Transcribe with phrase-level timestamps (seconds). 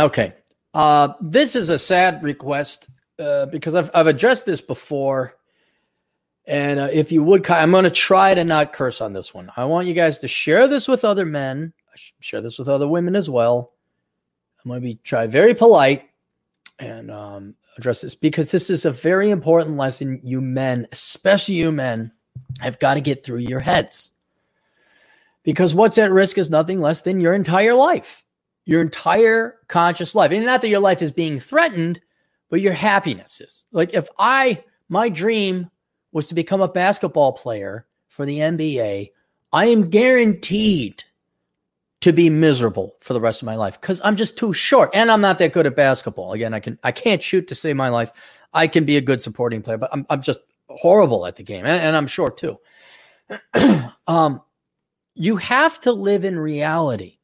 [0.00, 0.34] Okay.
[0.72, 5.36] Uh, this is a sad request uh, because I've, I've addressed this before.
[6.46, 9.50] And uh, if you would, I'm going to try to not curse on this one.
[9.56, 11.72] I want you guys to share this with other men,
[12.20, 13.72] share this with other women as well.
[14.64, 16.08] I'm going to be try very polite
[16.78, 21.72] and um, address this because this is a very important lesson you men, especially you
[21.72, 22.12] men,
[22.60, 24.10] have got to get through your heads.
[25.42, 28.24] Because what's at risk is nothing less than your entire life,
[28.70, 30.30] your entire conscious life.
[30.30, 32.00] And not that your life is being threatened,
[32.50, 33.64] but your happiness is.
[33.72, 35.68] Like if I, my dream
[36.12, 39.10] was to become a basketball player for the NBA,
[39.52, 41.02] I am guaranteed
[42.02, 45.10] to be miserable for the rest of my life because I'm just too short and
[45.10, 46.32] I'm not that good at basketball.
[46.32, 48.12] Again, I can I can't shoot to save my life.
[48.54, 51.66] I can be a good supporting player, but I'm I'm just horrible at the game
[51.66, 52.56] and, and I'm short too.
[54.06, 54.42] um,
[55.16, 57.18] you have to live in reality.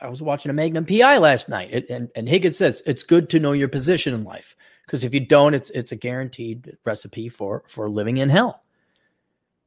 [0.00, 3.30] I was watching a Magnum PI last night, it, and and Higgins says it's good
[3.30, 7.28] to know your position in life because if you don't, it's it's a guaranteed recipe
[7.28, 8.62] for for living in hell.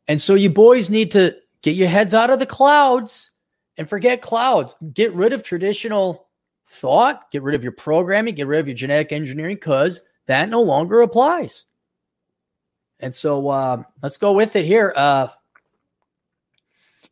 [0.08, 3.32] And so you boys need to get your heads out of the clouds
[3.78, 4.76] and forget clouds.
[4.94, 6.28] Get rid of traditional
[6.68, 10.62] thought, get rid of your programming, get rid of your genetic engineering because that no
[10.62, 11.66] longer applies.
[13.00, 14.94] And so uh, let's go with it here.
[14.96, 15.28] Uh,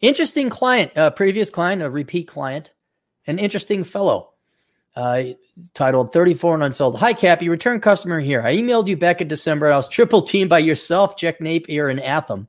[0.01, 2.73] interesting client, uh, previous client, a repeat client,
[3.27, 4.31] an interesting fellow.
[4.95, 5.23] Uh,
[5.73, 6.97] titled 34 and Unsold.
[6.97, 8.41] Hi, Cappy, return customer here.
[8.41, 9.71] I emailed you back in December.
[9.71, 12.47] I was triple teamed by yourself, Jack Napier, and Atham.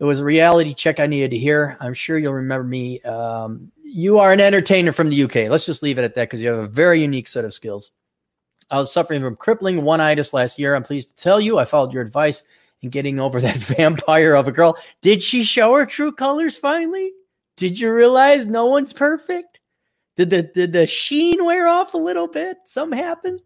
[0.00, 1.76] It was a reality check I needed to hear.
[1.80, 3.00] I'm sure you'll remember me.
[3.02, 5.34] Um, you are an entertainer from the UK.
[5.48, 7.92] Let's just leave it at that because you have a very unique set of skills.
[8.70, 10.74] I was suffering from crippling one-itis last year.
[10.74, 12.42] I'm pleased to tell you I followed your advice
[12.82, 14.76] in getting over that vampire of a girl.
[15.02, 17.12] Did she show her true colors finally?
[17.56, 19.53] Did you realize no one's perfect?
[20.16, 22.58] Did the did the sheen wear off a little bit?
[22.66, 23.40] Something happened.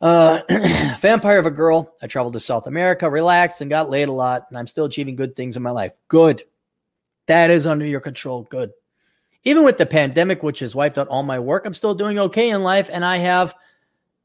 [0.00, 0.40] Uh,
[0.98, 1.94] vampire of a girl.
[2.02, 5.14] I traveled to South America, relaxed, and got laid a lot, and I'm still achieving
[5.14, 5.92] good things in my life.
[6.08, 6.42] Good.
[7.26, 8.42] That is under your control.
[8.42, 8.72] Good.
[9.44, 12.50] Even with the pandemic, which has wiped out all my work, I'm still doing okay
[12.50, 13.54] in life, and I have.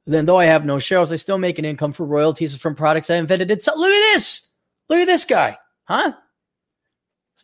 [0.08, 3.10] Then, though I have no shows, I still make an income for royalties from products
[3.10, 3.52] I invented.
[3.52, 4.50] It's look at this.
[4.90, 6.14] Look at this guy, huh?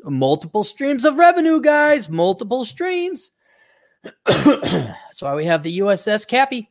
[0.04, 2.10] Multiple streams of revenue, guys.
[2.10, 3.32] Multiple streams.
[4.26, 6.70] That's why we have the USS Cappy.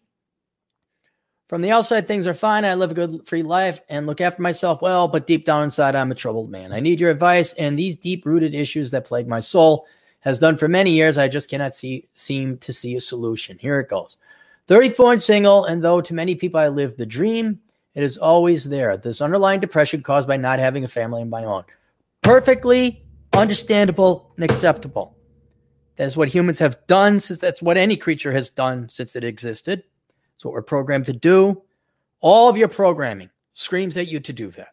[1.52, 2.64] From the outside, things are fine.
[2.64, 5.94] I live a good, free life and look after myself well, but deep down inside,
[5.94, 6.72] I'm a troubled man.
[6.72, 9.86] I need your advice and these deep rooted issues that plague my soul
[10.20, 11.18] has done for many years.
[11.18, 13.58] I just cannot see, seem to see a solution.
[13.58, 14.16] Here it goes
[14.68, 17.60] 34 and single, and though to many people I live the dream,
[17.94, 18.96] it is always there.
[18.96, 21.64] This underlying depression caused by not having a family of my own.
[22.22, 23.04] Perfectly
[23.34, 25.16] understandable and acceptable.
[25.96, 29.84] That's what humans have done since that's what any creature has done since it existed.
[30.34, 31.62] It's what we're programmed to do.
[32.20, 34.72] All of your programming screams at you to do that.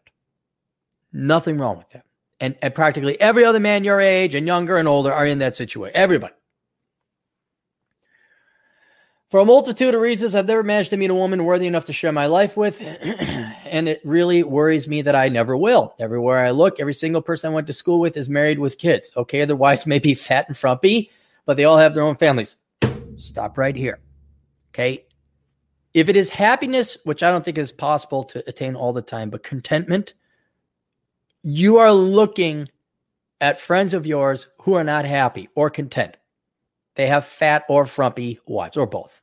[1.12, 2.04] Nothing wrong with that.
[2.40, 5.54] And, and practically every other man your age and younger and older are in that
[5.54, 5.96] situation.
[5.96, 6.34] Everybody.
[9.30, 11.92] For a multitude of reasons, I've never managed to meet a woman worthy enough to
[11.92, 12.80] share my life with.
[12.80, 15.94] and it really worries me that I never will.
[16.00, 19.12] Everywhere I look, every single person I went to school with is married with kids.
[19.16, 21.12] Okay, their wives may be fat and frumpy,
[21.46, 22.56] but they all have their own families.
[23.16, 24.00] Stop right here.
[24.72, 25.04] Okay,
[25.94, 29.30] if it is happiness, which I don't think is possible to attain all the time,
[29.30, 30.14] but contentment,
[31.44, 32.68] you are looking
[33.40, 36.16] at friends of yours who are not happy or content.
[37.00, 39.22] They have fat or frumpy wives or both.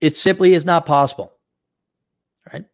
[0.00, 1.32] It simply is not possible.
[2.52, 2.66] Right?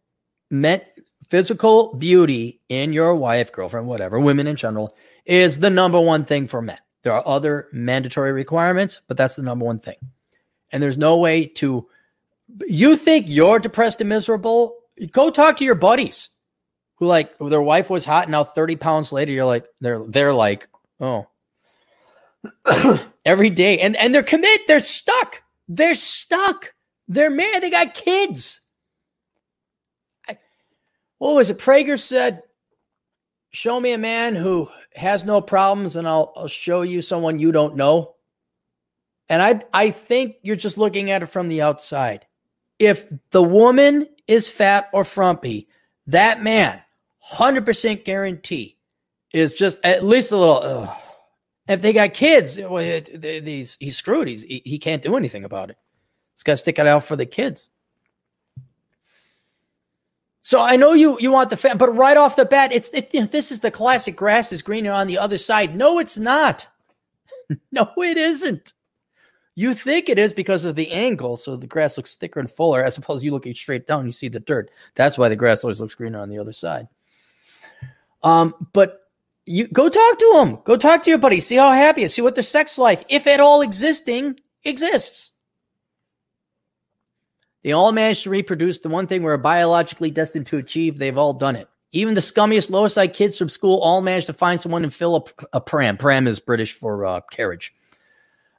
[0.51, 0.95] Met
[1.27, 4.95] physical beauty in your wife, girlfriend, whatever, women in general,
[5.25, 6.77] is the number one thing for men.
[7.01, 9.97] There are other mandatory requirements, but that's the number one thing.
[10.71, 11.87] And there's no way to
[12.67, 14.77] you think you're depressed and miserable?
[15.11, 16.29] Go talk to your buddies
[16.97, 20.31] who like their wife was hot and now 30 pounds later you're like they're they're
[20.31, 20.67] like
[20.99, 21.27] oh
[23.25, 23.79] every day.
[23.79, 25.41] And and they're commit they're stuck.
[25.67, 26.73] They're stuck.
[27.07, 28.61] They're married they got kids.
[30.27, 30.37] I,
[31.17, 31.57] what was it?
[31.57, 32.43] Prager said
[33.51, 37.51] show me a man who has no problems and i'll i'll show you someone you
[37.51, 38.15] don't know.
[39.29, 42.25] And i i think you're just looking at it from the outside.
[42.79, 45.69] If the woman is fat or frumpy,
[46.07, 46.81] that man,
[47.31, 48.77] 100% guarantee,
[49.33, 50.61] is just at least a little.
[50.61, 50.97] Ugh.
[51.67, 54.27] If they got kids, well, he's, he's screwed.
[54.27, 55.77] He's, he, can't do anything about it.
[56.35, 57.69] He's got to stick it out for the kids.
[60.41, 63.31] So I know you you want the fan, but right off the bat, it's it,
[63.31, 65.75] this is the classic grass is greener on the other side.
[65.75, 66.67] No, it's not.
[67.71, 68.73] no, it isn't.
[69.55, 72.83] You think it is because of the angle, so the grass looks thicker and fuller,
[72.83, 74.69] as opposed to you looking straight down, you see the dirt.
[74.93, 76.89] That's why the grass always looks greener on the other side.
[78.21, 79.04] Um, but
[79.45, 80.59] you go talk to them.
[80.63, 81.39] Go talk to your buddy.
[81.39, 82.13] See how happy is.
[82.13, 85.31] See what the sex life, if at all existing, exists.
[87.63, 90.97] They all managed to reproduce the one thing we're biologically destined to achieve.
[90.97, 91.67] They've all done it.
[91.91, 95.15] Even the scummiest, lowest side kids from school all managed to find someone and fill
[95.15, 95.97] a, a pram.
[95.97, 97.73] Pram is British for uh, carriage.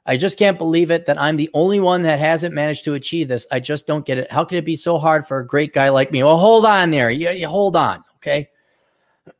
[0.05, 3.27] I just can't believe it that I'm the only one that hasn't managed to achieve
[3.27, 3.45] this.
[3.51, 4.31] I just don't get it.
[4.31, 6.23] How can it be so hard for a great guy like me?
[6.23, 7.09] Well, hold on there.
[7.09, 8.49] You, you hold on, okay?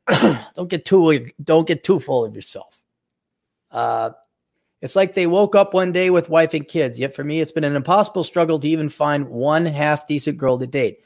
[0.56, 2.82] don't get too don't get too full of yourself.
[3.72, 4.12] Uh,
[4.82, 7.00] it's like they woke up one day with wife and kids.
[7.00, 10.58] Yet for me, it's been an impossible struggle to even find one half decent girl
[10.60, 11.00] to date.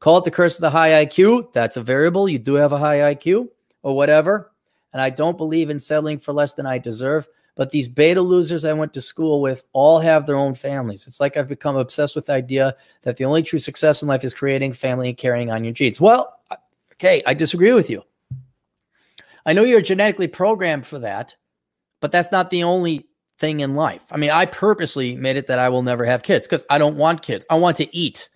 [0.00, 1.52] Call it the curse of the high IQ.
[1.52, 2.28] That's a variable.
[2.28, 3.48] You do have a high IQ
[3.82, 4.52] or whatever.
[4.92, 7.26] And I don't believe in settling for less than I deserve.
[7.56, 11.06] But these beta losers I went to school with all have their own families.
[11.08, 14.22] It's like I've become obsessed with the idea that the only true success in life
[14.22, 16.00] is creating family and carrying on your genes.
[16.00, 16.38] Well,
[16.94, 18.04] okay, I disagree with you.
[19.48, 21.34] I know you're genetically programmed for that,
[22.02, 23.06] but that's not the only
[23.38, 24.04] thing in life.
[24.10, 26.98] I mean, I purposely made it that I will never have kids because I don't
[26.98, 27.46] want kids.
[27.48, 28.28] I want to eat.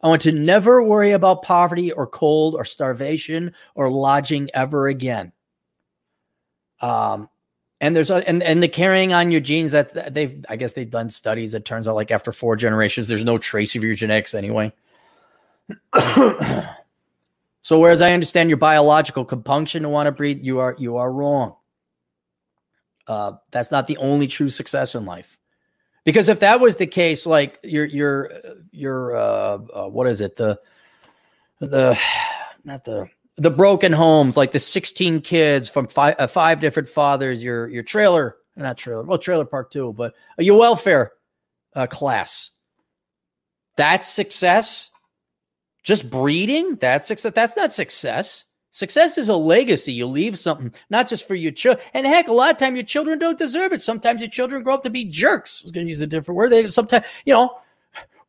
[0.00, 5.32] I want to never worry about poverty or cold or starvation or lodging ever again.
[6.80, 7.28] Um,
[7.80, 10.88] and there's a, and and the carrying on your genes that they've I guess they've
[10.88, 11.54] done studies.
[11.54, 14.72] It turns out like after four generations, there's no trace of your genetics anyway.
[17.62, 21.10] so whereas I understand your biological compunction to want to breed, you are you are
[21.10, 21.54] wrong.
[23.06, 25.38] Uh, that's not the only true success in life.
[26.04, 28.32] Because if that was the case, like your your
[28.72, 30.58] your uh, uh, what is it the
[31.60, 31.98] the
[32.64, 37.42] not the the broken homes, like the sixteen kids from five uh, five different fathers,
[37.42, 41.12] your your trailer not trailer well trailer park too, but your welfare
[41.74, 42.50] uh, class.
[43.76, 44.90] That's success.
[45.82, 47.32] Just breeding, that's success.
[47.34, 48.44] That's not success.
[48.70, 49.92] Success is a legacy.
[49.92, 51.84] You leave something, not just for your children.
[51.92, 53.82] And heck, a lot of time your children don't deserve it.
[53.82, 55.60] Sometimes your children grow up to be jerks.
[55.62, 56.50] I was going to use a different word.
[56.50, 57.58] They sometimes, you know,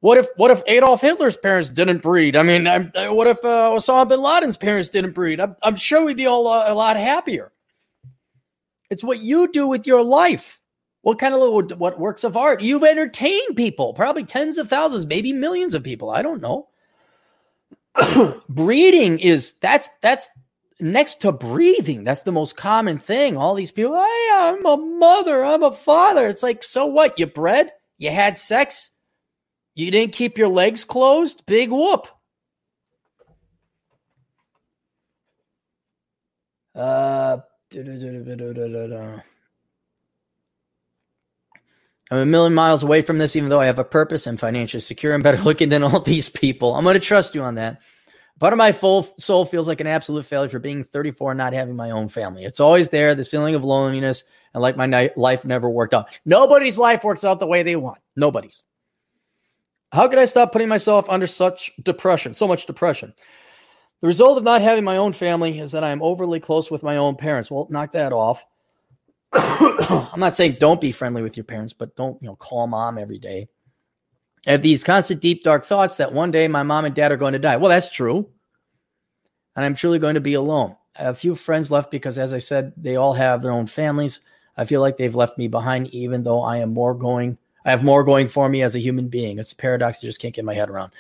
[0.01, 2.35] what if what if Adolf Hitler's parents didn't breed?
[2.35, 5.39] I mean, I'm, what if uh, Osama bin Laden's parents didn't breed?
[5.39, 7.53] I'm, I'm sure we'd be all a, a lot happier.
[8.89, 10.59] It's what you do with your life.
[11.03, 12.61] What kind of what works of art?
[12.61, 16.09] You've entertained people, probably tens of thousands, maybe millions of people.
[16.09, 16.67] I don't know.
[18.50, 20.30] breeding is that's that's
[20.80, 22.04] next to breathing.
[22.04, 23.38] That's the most common thing.
[23.38, 26.28] All these people, hey, I'm a mother, I'm a father.
[26.28, 27.18] It's like, so what?
[27.19, 27.72] You bred?
[27.98, 28.92] You had sex?
[29.75, 31.45] You didn't keep your legs closed?
[31.45, 32.07] Big whoop.
[36.75, 37.38] Uh,
[42.11, 44.81] I'm a million miles away from this, even though I have a purpose and financially
[44.81, 46.75] secure and better looking than all these people.
[46.75, 47.81] I'm going to trust you on that.
[48.39, 51.53] Part of my full soul feels like an absolute failure for being 34 and not
[51.53, 52.44] having my own family.
[52.44, 54.23] It's always there, this feeling of loneliness,
[54.53, 56.19] and like my life never worked out.
[56.25, 58.00] Nobody's life works out the way they want.
[58.15, 58.63] Nobody's.
[59.91, 63.13] How could I stop putting myself under such depression, so much depression?
[64.01, 66.83] The result of not having my own family is that I am overly close with
[66.83, 67.50] my own parents.
[67.50, 68.44] Well, knock that off.
[69.80, 72.98] I'm not saying don't be friendly with your parents, but don't, you know, call mom
[72.98, 73.48] every day.
[74.48, 77.18] I have these constant, deep, dark thoughts that one day my mom and dad are
[77.18, 77.58] going to die.
[77.58, 78.30] Well, that's true.
[79.56, 80.75] And I'm truly going to be alone.
[80.96, 84.20] A few friends left because, as I said, they all have their own families.
[84.58, 87.38] I feel like they've left me behind, even though I am more going.
[87.65, 89.39] I have more going for me as a human being.
[89.39, 90.92] It's a paradox I just can't get my head around.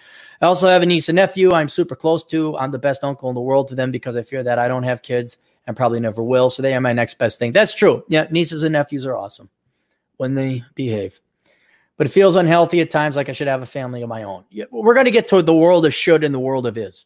[0.41, 2.57] I also have a niece and nephew I'm super close to.
[2.57, 4.83] I'm the best uncle in the world to them because I fear that I don't
[4.83, 6.49] have kids and probably never will.
[6.49, 7.51] So they are my next best thing.
[7.51, 8.03] That's true.
[8.07, 9.49] Yeah, nieces and nephews are awesome
[10.17, 11.19] when they behave.
[11.97, 14.45] But it feels unhealthy at times, like I should have a family of my own.
[14.71, 17.05] We're going to get to the world of should and the world of is.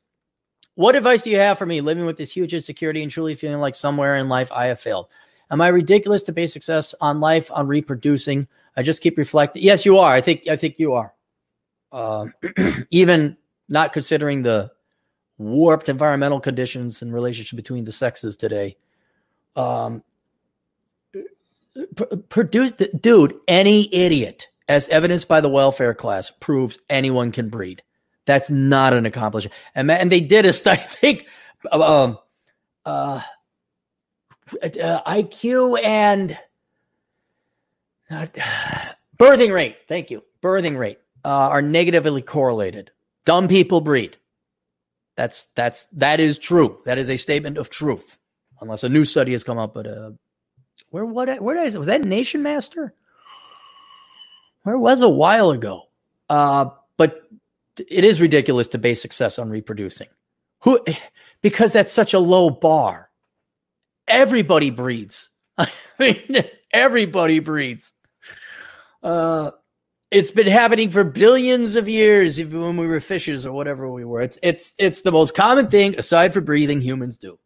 [0.75, 3.59] What advice do you have for me living with this huge insecurity and truly feeling
[3.59, 5.07] like somewhere in life I have failed?
[5.49, 8.47] Am I ridiculous to base success on life on reproducing?
[8.75, 9.63] I just keep reflecting.
[9.63, 10.13] Yes, you are.
[10.13, 11.13] I think I think you are.
[11.91, 12.27] Uh,
[12.91, 13.37] even
[13.67, 14.71] not considering the
[15.37, 18.75] warped environmental conditions and relationship between the sexes today.
[19.55, 20.03] Um,
[21.13, 27.83] p- produced, dude, any idiot, as evidenced by the welfare class, proves anyone can breed.
[28.25, 29.53] That's not an accomplishment.
[29.75, 31.25] And, and they did a study, I think,
[31.71, 32.17] um,
[32.85, 33.21] uh,
[34.61, 36.37] uh, IQ and
[38.09, 38.27] uh,
[39.17, 39.77] birthing rate.
[39.87, 40.23] Thank you.
[40.41, 42.91] Birthing rate uh, are negatively correlated.
[43.25, 44.17] Dumb people breed.
[45.17, 46.77] That's that's that is true.
[46.85, 48.19] That is a statement of truth,
[48.61, 49.73] unless a new study has come up.
[49.73, 50.11] But uh,
[50.91, 52.93] where what where did I was that Nation Master?
[54.61, 55.83] Where was a while ago?
[56.29, 57.23] Uh, but
[57.77, 60.07] it is ridiculous to base success on reproducing.
[60.61, 60.85] Who?
[61.41, 63.09] Because that's such a low bar.
[64.07, 65.31] Everybody breeds.
[65.57, 65.69] I
[65.99, 67.93] mean, everybody breeds.
[69.01, 69.51] Uh,
[70.09, 74.05] it's been happening for billions of years, even when we were fishes or whatever we
[74.05, 74.21] were.
[74.21, 77.37] It's it's it's the most common thing, aside from breathing, humans do.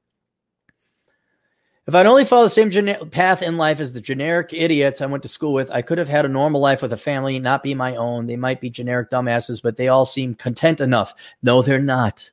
[1.88, 5.08] If I'd only followed the same gene- path in life as the generic idiots I
[5.08, 7.64] went to school with, I could have had a normal life with a family, not
[7.64, 8.28] be my own.
[8.28, 11.16] They might be generic dumbasses, but they all seem content enough.
[11.42, 12.32] No, they're not.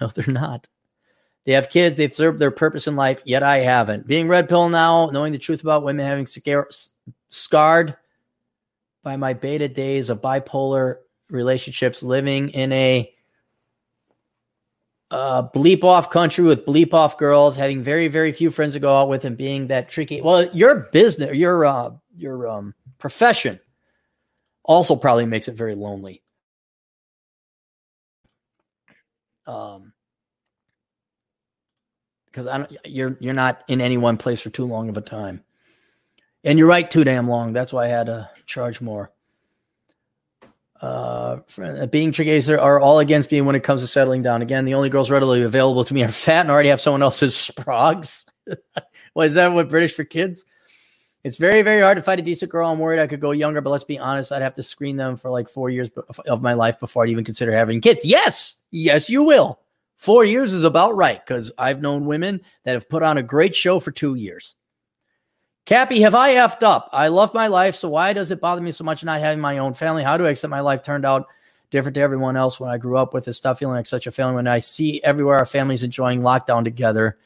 [0.00, 0.66] No, they're not.
[1.44, 4.06] They have kids, they've served their purpose in life, yet I haven't.
[4.06, 7.96] Being red pill now, knowing the truth about women having scarred
[9.02, 10.96] by my beta days of bipolar
[11.30, 13.12] relationships, living in a
[15.10, 18.94] uh, bleep off country with bleep off girls, having very very few friends to go
[18.94, 20.20] out with, and being that tricky.
[20.20, 23.58] Well, your business, your uh, your um, profession,
[24.64, 26.22] also probably makes it very lonely.
[29.46, 29.92] Um,
[32.26, 35.00] because I don't, you're you're not in any one place for too long of a
[35.00, 35.42] time,
[36.44, 37.52] and you're right too damn long.
[37.52, 39.10] That's why I had to charge more.
[40.80, 41.38] Uh,
[41.90, 44.42] being tricky are all against me when it comes to settling down.
[44.42, 47.34] Again, the only girls readily available to me are fat and already have someone else's
[47.34, 48.24] sprogs.
[49.14, 50.44] well, is that what British for kids?
[51.22, 52.70] It's very, very hard to find a decent girl.
[52.70, 55.16] I'm worried I could go younger, but let's be honest, I'd have to screen them
[55.16, 55.90] for like four years
[56.26, 58.06] of my life before I'd even consider having kids.
[58.06, 59.60] Yes, yes, you will.
[59.98, 63.54] Four years is about right because I've known women that have put on a great
[63.54, 64.56] show for two years.
[65.66, 66.88] Cappy, have I effed up?
[66.92, 69.58] I love my life, so why does it bother me so much not having my
[69.58, 70.02] own family?
[70.02, 71.26] How do I accept my life turned out
[71.70, 74.10] different to everyone else when I grew up with this stuff, feeling like such a
[74.10, 77.18] failure when I see everywhere our families enjoying lockdown together?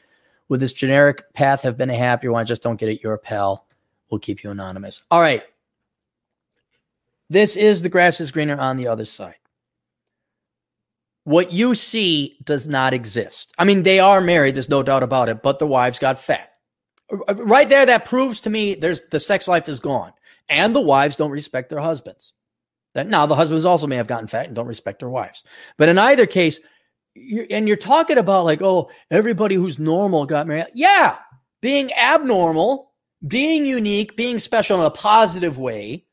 [0.47, 2.41] With this generic path, have been a happier one.
[2.41, 3.01] I just don't get it.
[3.01, 3.65] You're a pal.
[4.11, 5.01] We'll keep you anonymous.
[5.09, 5.43] All right.
[7.31, 9.37] This is the grass is greener on the other side.
[11.23, 13.51] What you see does not exist.
[13.57, 16.51] I mean, they are married, there's no doubt about it, but the wives got fat
[17.09, 20.13] right there, that proves to me there's the sex life is gone,
[20.49, 22.33] and the wives don't respect their husbands.
[22.93, 25.43] That now the husbands also may have gotten fat and don't respect their wives,
[25.77, 26.59] but in either case,
[27.13, 30.65] you're, and you're talking about like, oh, everybody who's normal got married.
[30.73, 31.17] Yeah,
[31.61, 32.91] being abnormal,
[33.27, 36.05] being unique, being special in a positive way.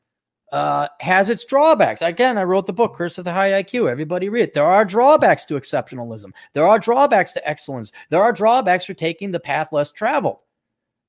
[0.51, 2.03] Uh, has its drawbacks.
[2.03, 3.89] Again, I wrote the book, Curse of the High IQ.
[3.89, 4.53] Everybody read it.
[4.53, 6.31] There are drawbacks to exceptionalism.
[6.53, 7.91] There are drawbacks to excellence.
[8.11, 10.37] There are drawbacks for taking the path less traveled.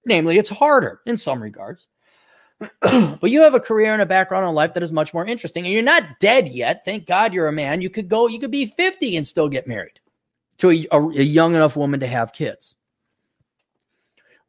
[0.06, 1.88] Namely, it's harder in some regards.
[2.80, 5.64] but you have a career and a background in life that is much more interesting.
[5.64, 6.84] And you're not dead yet.
[6.84, 7.80] Thank God you're a man.
[7.80, 10.00] You could go, you could be 50 and still get married
[10.58, 12.76] to a, a, a young enough woman to have kids.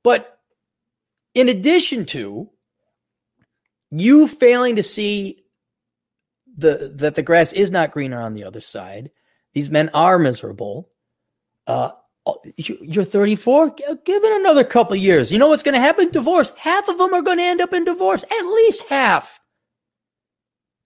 [0.04, 0.40] But
[1.34, 2.50] in addition to
[3.92, 5.44] you failing to see
[6.58, 9.12] the that the grass is not greener on the other side,
[9.54, 10.90] these men are miserable.
[11.68, 11.92] Uh,
[12.58, 13.70] you're 34.
[13.70, 15.32] Give it another couple years.
[15.32, 16.10] You know what's going to happen?
[16.10, 16.52] Divorce.
[16.58, 18.24] Half of them are going to end up in divorce.
[18.24, 19.40] At least half.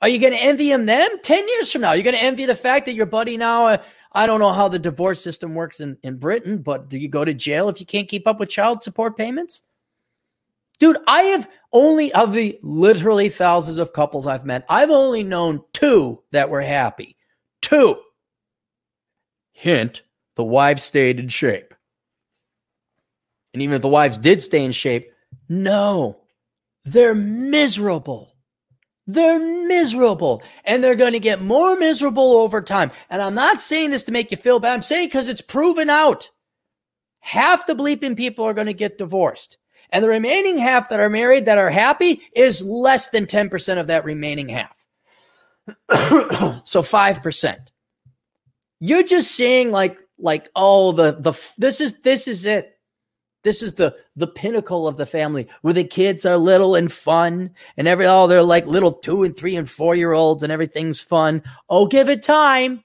[0.01, 1.21] Are you going to envy them then?
[1.21, 3.77] 10 years from now, you're going to envy the fact that your buddy now, uh,
[4.13, 7.25] I don't know how the divorce system works in, in Britain, but do you go
[7.25, 9.63] to jail if you can't keep up with child support payments?
[10.79, 15.61] Dude, I have only, of the literally thousands of couples I've met, I've only known
[15.73, 17.17] two that were happy.
[17.61, 17.97] Two.
[19.51, 20.03] Hint
[20.39, 21.73] the wives stayed in shape.
[23.53, 25.11] And even if the wives did stay in shape,
[25.49, 26.21] no,
[26.85, 28.37] they're miserable.
[29.05, 32.91] They're miserable and they're going to get more miserable over time.
[33.09, 34.75] And I'm not saying this to make you feel bad.
[34.75, 36.31] I'm saying because it's proven out.
[37.19, 39.57] Half the bleeping people are going to get divorced.
[39.89, 43.87] And the remaining half that are married that are happy is less than 10% of
[43.87, 44.85] that remaining half.
[46.63, 47.57] so 5%.
[48.79, 52.75] You're just seeing like like oh the the this is this is it.
[53.43, 57.51] This is the the pinnacle of the family where the kids are little and fun
[57.77, 60.99] and every oh they're like little two and three and four year olds and everything's
[60.99, 61.43] fun.
[61.69, 62.83] Oh give it time.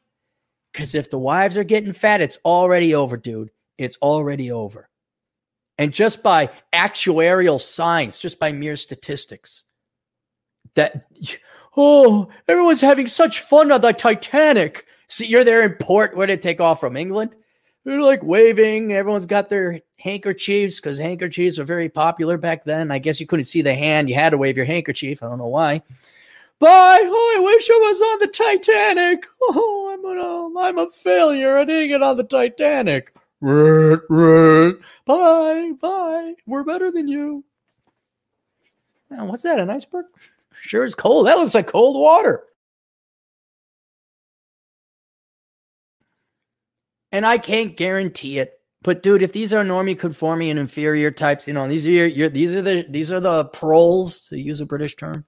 [0.72, 3.50] Because if the wives are getting fat it's already over dude.
[3.78, 4.88] It's already over.
[5.76, 9.64] And just by actuarial science just by mere statistics
[10.76, 11.08] that
[11.76, 16.16] oh everyone's having such fun on the titanic See, you're there in port.
[16.16, 17.34] Where did it take off from England?
[17.84, 18.92] They're like waving.
[18.92, 22.90] Everyone's got their handkerchiefs because handkerchiefs were very popular back then.
[22.90, 24.08] I guess you couldn't see the hand.
[24.08, 25.22] You had to wave your handkerchief.
[25.22, 25.82] I don't know why.
[26.58, 27.00] Bye.
[27.04, 29.26] Oh, I wish I was on the Titanic.
[29.46, 31.58] Oh, I'm a, I'm a failure.
[31.58, 33.14] I didn't get on the Titanic.
[35.04, 35.72] Bye.
[35.80, 36.34] Bye.
[36.46, 37.44] We're better than you.
[39.10, 39.60] Now, what's that?
[39.60, 40.06] An iceberg?
[40.52, 41.26] sure is cold.
[41.26, 42.44] That looks like cold water.
[47.14, 48.60] And I can't guarantee it.
[48.82, 52.06] But dude, if these are normie, conforming, and inferior types, you know, these are your,
[52.08, 55.24] your these are the these are the proles to use a British term.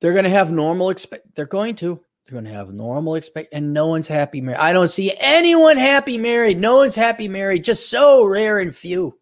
[0.00, 1.36] They're going to have normal expect.
[1.36, 2.00] They're going to.
[2.24, 4.58] They're going to have normal expect, and no one's happy married.
[4.58, 6.58] I don't see anyone happy married.
[6.58, 7.62] No one's happy married.
[7.62, 9.16] Just so rare and few.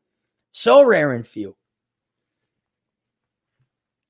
[0.53, 1.57] So rare and few.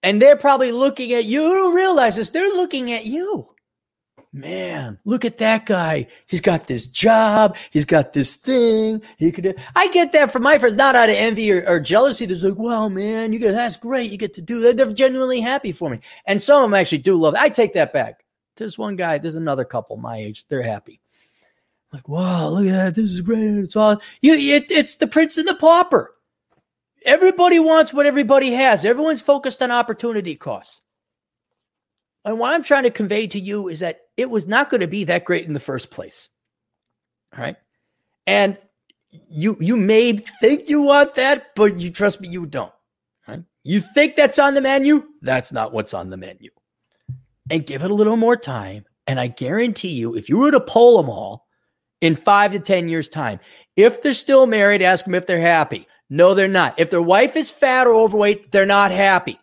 [0.05, 1.43] And they're probably looking at you.
[1.43, 2.31] You don't realize this.
[2.31, 3.54] They're looking at you
[4.35, 6.09] man, look at that guy.
[6.27, 7.57] He's got this job.
[7.71, 9.01] He's got this thing.
[9.17, 9.55] He could.
[9.77, 12.27] I get that from my friends, not out of envy or, or jealousy.
[12.27, 14.11] They're like, well, man, you get that's great.
[14.11, 14.77] You get to do that.
[14.77, 17.35] They're genuinely happy for me, and some of them actually do love.
[17.35, 17.41] It.
[17.41, 18.25] I take that back.
[18.57, 19.19] There's one guy.
[19.19, 20.47] There's another couple my age.
[20.49, 21.01] They're happy.
[21.93, 22.95] like, wow, look at that.
[22.97, 23.45] This is great.
[23.45, 24.35] It's all you.
[24.35, 26.11] It, it's the prince and the pauper.
[27.07, 28.85] Everybody wants what everybody has.
[28.85, 30.81] Everyone's focused on opportunity costs.
[32.25, 34.87] And what I'm trying to convey to you is that it was not going to
[34.87, 36.29] be that great in the first place.
[37.37, 37.57] All right.
[38.27, 38.59] And
[39.11, 42.73] you you may think you want that, but you trust me, you don't.
[43.29, 43.43] Right?
[43.63, 45.05] You think that's on the menu?
[45.23, 46.51] That's not what's on the menu.
[47.51, 48.85] And give it a little more time.
[49.07, 51.47] And I guarantee you, if you were to poll them all
[52.01, 53.39] in five to 10 years' time,
[53.77, 55.87] if they're still married, ask them if they're happy.
[56.09, 56.79] No, they're not.
[56.79, 59.39] If their wife is fat or overweight, they're not happy.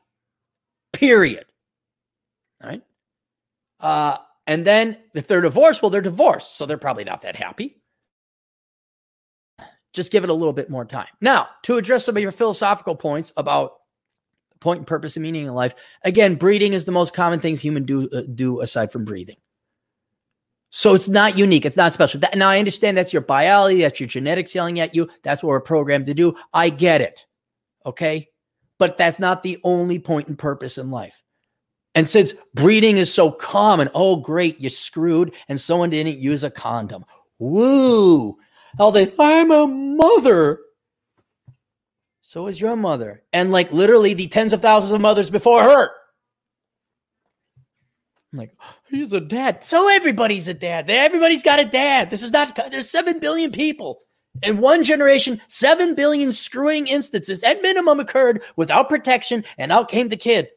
[0.94, 1.46] Period.
[2.64, 2.82] Right?
[3.80, 6.58] Uh, and then if they're divorced, well, they're divorced.
[6.58, 7.82] So they're probably not that happy.
[9.94, 11.08] Just give it a little bit more time.
[11.20, 13.74] Now, to address some of your philosophical points about
[14.60, 17.84] point and purpose and meaning in life, again, breeding is the most common things human
[17.84, 19.38] do uh, do aside from breathing.
[20.70, 21.66] So it's not unique.
[21.66, 22.22] It's not special.
[22.22, 25.10] That, now I understand that's your biology, that's your genetics yelling at you.
[25.24, 26.36] That's what we're programmed to do.
[26.54, 27.26] I get it.
[27.86, 28.30] Okay.
[28.78, 31.22] But that's not the only point and purpose in life.
[31.94, 36.50] And since breeding is so common, oh, great, you screwed and someone didn't use a
[36.50, 37.06] condom.
[37.40, 38.38] Woo!
[38.78, 40.60] How they, I'm a mother.
[42.22, 43.24] So is your mother.
[43.34, 45.90] And like literally the tens of thousands of mothers before her.
[48.32, 48.56] I'm like,
[48.90, 49.66] he's a dad.
[49.66, 50.90] So everybody's a dad.
[50.90, 52.10] Everybody's got a dad.
[52.10, 54.04] This is not, there's 7 billion people.
[54.44, 60.08] In one generation, 7 billion screwing instances at minimum occurred without protection, and out came
[60.08, 60.48] the kid.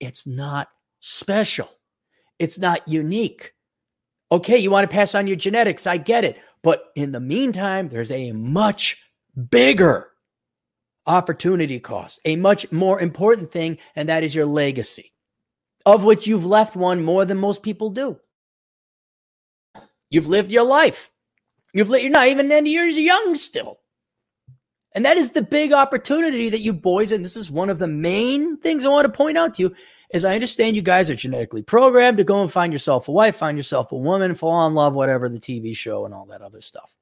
[0.00, 0.68] It's not
[1.00, 1.68] special.
[2.38, 3.52] It's not unique.
[4.32, 5.86] Okay, you want to pass on your genetics.
[5.86, 6.38] I get it.
[6.62, 8.98] But in the meantime, there's a much
[9.50, 10.08] bigger
[11.06, 15.12] opportunity cost, a much more important thing, and that is your legacy,
[15.86, 18.18] of which you've left one more than most people do.
[20.10, 21.10] You've lived your life.
[21.72, 23.79] You've lived, you're not even 90 years young still.
[24.92, 27.86] And that is the big opportunity that you boys, and this is one of the
[27.86, 29.74] main things I want to point out to you,
[30.12, 33.36] is I understand you guys are genetically programmed to go and find yourself a wife,
[33.36, 36.60] find yourself a woman, fall in love, whatever the TV show and all that other
[36.60, 36.92] stuff.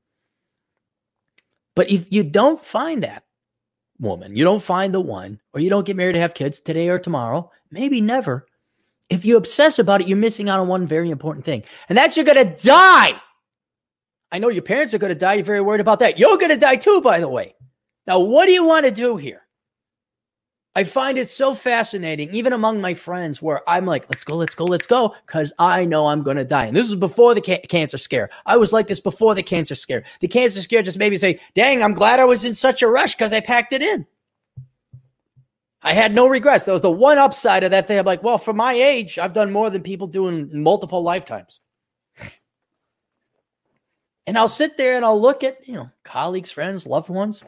[1.74, 3.24] But if you don't find that
[3.98, 6.88] woman, you don't find the one, or you don't get married to have kids today
[6.88, 8.46] or tomorrow, maybe never.
[9.09, 12.16] If you obsess about it, you're missing out on one very important thing, and that's
[12.16, 13.12] you're going to die.
[14.31, 15.35] I know your parents are going to die.
[15.35, 16.18] You're very worried about that.
[16.18, 17.55] You're going to die too, by the way.
[18.09, 19.42] Now, what do you want to do here?
[20.75, 24.55] I find it so fascinating, even among my friends, where I'm like, let's go, let's
[24.55, 26.64] go, let's go, because I know I'm going to die.
[26.64, 28.31] And this was before the ca- cancer scare.
[28.47, 30.05] I was like this before the cancer scare.
[30.21, 32.87] The cancer scare just made me say, dang, I'm glad I was in such a
[32.87, 34.07] rush because I packed it in.
[35.83, 36.64] I had no regrets.
[36.64, 37.99] That was the one upside of that thing.
[37.99, 41.61] I'm like, well, for my age, I've done more than people do in multiple lifetimes.
[44.27, 47.44] and I'll sit there and I'll look at, you know, colleagues, friends, loved ones.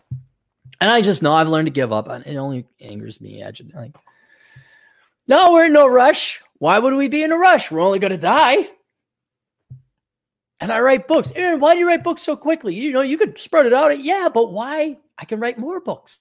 [0.81, 2.09] And I just know I've learned to give up.
[2.09, 3.45] It only angers me.
[3.75, 3.97] Like,
[5.29, 6.41] no, we're in no rush.
[6.59, 7.71] Why would we be in a rush?
[7.71, 8.69] We're only going to die.
[10.59, 11.33] And I write books.
[11.35, 12.75] Aaron, why do you write books so quickly?
[12.75, 13.99] You know, you could spread it out.
[13.99, 14.99] Yeah, but why?
[15.19, 16.19] I can write more books.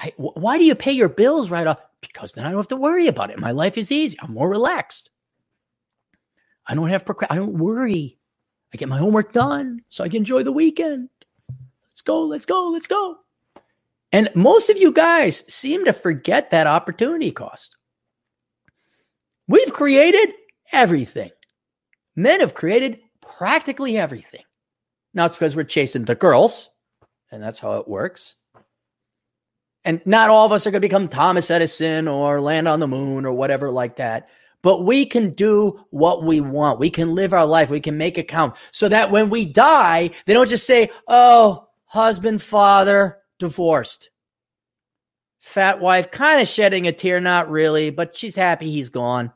[0.00, 1.80] I, why do you pay your bills right off?
[2.00, 3.40] Because then I don't have to worry about it.
[3.40, 4.16] My life is easy.
[4.20, 5.10] I'm more relaxed.
[6.66, 8.18] I don't have procrast- I don't worry.
[8.72, 11.08] I get my homework done so I can enjoy the weekend.
[12.08, 13.18] Go, let's go, let's go.
[14.12, 17.76] And most of you guys seem to forget that opportunity cost.
[19.46, 20.30] We've created
[20.72, 21.30] everything.
[22.16, 24.40] Men have created practically everything.
[25.12, 26.70] Now it's because we're chasing the girls,
[27.30, 28.36] and that's how it works.
[29.84, 32.88] And not all of us are going to become Thomas Edison or land on the
[32.88, 34.30] moon or whatever like that.
[34.62, 36.80] But we can do what we want.
[36.80, 37.68] We can live our life.
[37.68, 41.67] We can make it count so that when we die, they don't just say, oh,
[41.88, 44.10] husband, father, divorced.
[45.40, 49.32] fat wife, kind of shedding a tear, not really, but she's happy he's gone.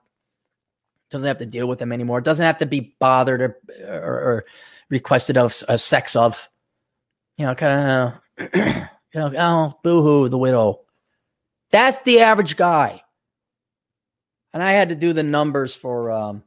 [1.10, 2.20] Doesn't have to deal with him anymore.
[2.20, 4.44] Doesn't have to be bothered or, or, or
[4.88, 6.48] requested of a sex of.
[7.38, 10.80] You know, kind of, you know, oh, boo hoo, the widow.
[11.70, 13.02] That's the average guy.
[14.52, 16.44] And I had to do the numbers for um,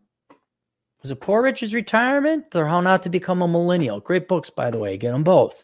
[1.01, 3.99] was it Poor Richard's Retirement or How Not to Become a Millennial?
[3.99, 4.97] Great books, by the way.
[4.97, 5.63] Get them both.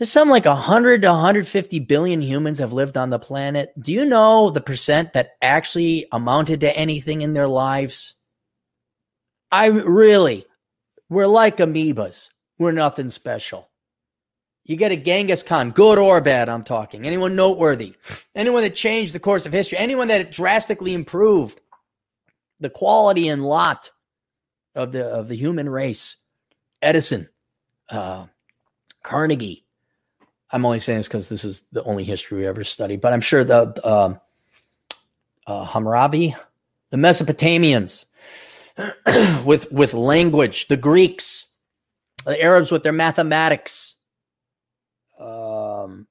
[0.00, 3.70] There's some like 100 to 150 billion humans have lived on the planet.
[3.78, 8.14] Do you know the percent that actually amounted to anything in their lives?
[9.52, 10.46] I really,
[11.10, 12.30] we're like amoebas.
[12.58, 13.68] We're nothing special.
[14.64, 17.06] You get a Genghis Khan, good or bad, I'm talking.
[17.06, 17.94] Anyone noteworthy?
[18.34, 19.76] Anyone that changed the course of history?
[19.76, 21.60] Anyone that drastically improved
[22.58, 23.90] the quality and lot
[24.74, 26.16] of the of the human race?
[26.80, 27.28] Edison,
[27.90, 28.24] uh,
[29.02, 29.66] Carnegie.
[30.52, 33.20] I'm only saying this because this is the only history we ever study, but I'm
[33.20, 34.20] sure the um,
[35.46, 36.34] uh, Hammurabi,
[36.90, 38.06] the Mesopotamians,
[39.44, 41.46] with with language, the Greeks,
[42.24, 43.94] the Arabs with their mathematics,
[45.18, 46.06] um,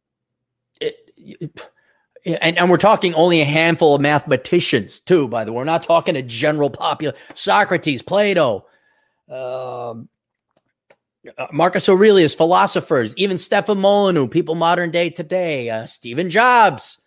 [0.79, 1.69] it, it,
[2.25, 5.27] and, and we're talking only a handful of mathematicians too.
[5.27, 8.65] By the way, we're not talking a general popular Socrates, Plato,
[9.29, 10.09] um,
[11.37, 17.01] uh, Marcus Aurelius, philosophers, even Stefan Molyneux, people modern day today, uh, Stephen Jobs.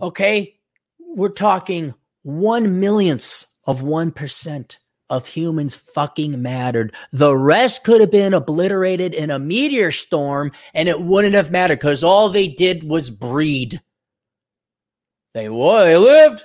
[0.00, 0.58] Okay,
[0.98, 6.94] we're talking one millionths of one percent of humans fucking mattered.
[7.12, 11.78] The rest could have been obliterated in a meteor storm and it wouldn't have mattered
[11.78, 13.80] because all they did was breed.
[15.34, 16.42] They, they lived,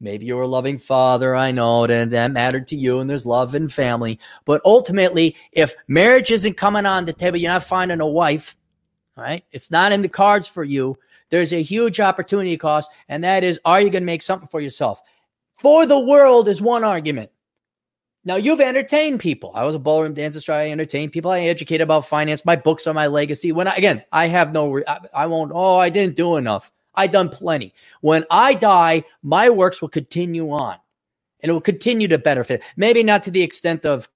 [0.01, 1.33] Maybe you were a loving father.
[1.33, 4.19] I know that that mattered to you and there's love and family.
[4.43, 8.57] But ultimately, if marriage isn't coming on the table, you're not finding a wife,
[9.15, 9.45] right?
[9.53, 10.97] It's not in the cards for you.
[11.29, 12.91] There's a huge opportunity cost.
[13.07, 15.01] And that is, are you going to make something for yourself?
[15.55, 17.31] For the world is one argument.
[18.25, 19.51] Now you've entertained people.
[19.53, 20.41] I was a ballroom dancer.
[20.41, 21.31] So I entertained people.
[21.31, 22.43] I educated about finance.
[22.43, 23.51] My books are my legacy.
[23.51, 25.51] When I, again, I have no, I, I won't.
[25.53, 26.71] Oh, I didn't do enough.
[26.95, 27.73] I done plenty.
[28.01, 30.77] When I die, my works will continue on
[31.41, 32.63] and it will continue to benefit.
[32.75, 34.09] Maybe not to the extent of,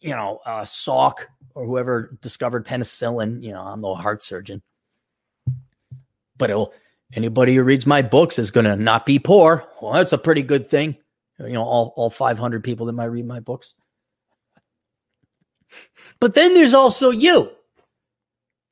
[0.00, 3.42] you know, uh, Salk or whoever discovered penicillin.
[3.42, 4.62] You know, I'm no heart surgeon,
[6.36, 6.72] but it'll,
[7.12, 9.66] anybody who reads my books is going to not be poor.
[9.80, 10.96] Well, that's a pretty good thing.
[11.38, 13.74] You know, all, all 500 people that might read my books.
[16.20, 17.50] But then there's also you.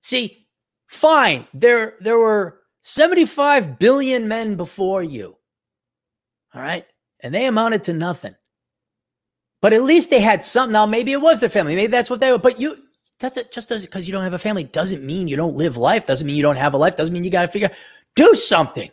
[0.03, 0.43] See,
[0.93, 1.47] Fine.
[1.55, 5.39] There, there were 75 billion men before you.
[6.55, 6.85] All right.
[7.21, 8.35] And they amounted to nothing.
[9.63, 10.75] But at least they had something.
[10.75, 11.77] Now, maybe it was their family.
[11.77, 12.39] Maybe that's what they were.
[12.39, 12.77] But you,
[13.21, 16.07] that just because you don't have a family doesn't mean you don't live life.
[16.07, 16.95] Doesn't mean you don't have a life.
[16.95, 17.71] Doesn't mean you got to figure,
[18.17, 18.91] do something.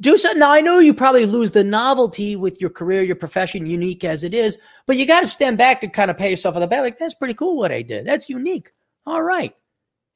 [0.00, 0.40] Do something.
[0.40, 4.24] Now, I know you probably lose the novelty with your career, your profession, unique as
[4.24, 6.66] it is, but you got to stand back and kind of pay yourself on the
[6.66, 6.82] back.
[6.82, 8.06] Like, that's pretty cool what I did.
[8.06, 8.72] That's unique.
[9.06, 9.54] All right.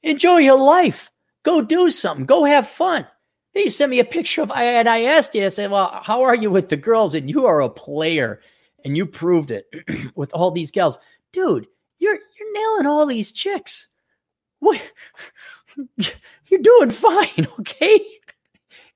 [0.02, 1.10] Enjoy your life.
[1.42, 2.26] Go do something.
[2.26, 3.06] Go have fun.
[3.54, 6.22] Then you sent me a picture of, and I asked you, I said, well, how
[6.22, 7.14] are you with the girls?
[7.14, 8.40] And you are a player
[8.84, 9.66] and you proved it
[10.14, 10.98] with all these gals.
[11.32, 11.66] Dude,
[11.98, 13.88] you're, you're nailing all these chicks.
[14.60, 14.80] What?
[16.46, 17.48] You're doing fine.
[17.60, 18.00] Okay.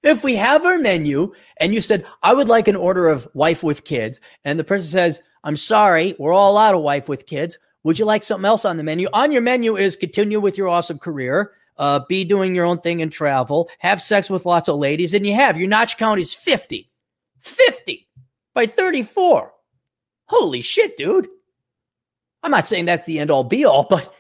[0.03, 3.63] If we have our menu and you said, I would like an order of wife
[3.63, 7.59] with kids, and the person says, I'm sorry, we're all out of wife with kids.
[7.85, 9.09] Would you like something else on the menu?
[9.15, 13.01] On your menu is continue with your awesome career, uh, be doing your own thing
[13.01, 16.35] and travel, have sex with lots of ladies, and you have your notch count is
[16.35, 16.91] 50.
[17.41, 18.09] 50
[18.55, 19.53] by 34.
[20.27, 21.29] Holy shit, dude.
[22.43, 24.13] I'm not saying that's the end all be all, but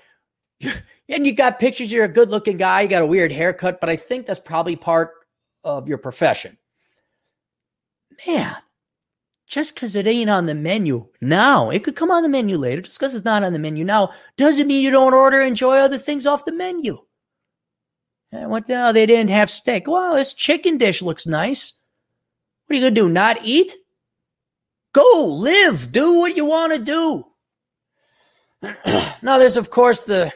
[1.08, 3.90] and you got pictures, you're a good looking guy, you got a weird haircut, but
[3.90, 5.12] I think that's probably part
[5.62, 6.56] of your profession.
[8.26, 8.56] Man,
[9.46, 12.82] just because it ain't on the menu now, it could come on the menu later.
[12.82, 15.98] Just because it's not on the menu now doesn't mean you don't order enjoy other
[15.98, 16.98] things off the menu.
[18.32, 18.92] And what the hell?
[18.92, 19.86] They didn't have steak.
[19.86, 21.74] Well, this chicken dish looks nice.
[22.66, 23.08] What are you going to do?
[23.08, 23.76] Not eat?
[24.92, 25.92] Go live.
[25.92, 27.24] Do what you want to do.
[29.22, 30.32] now, there's, of course, the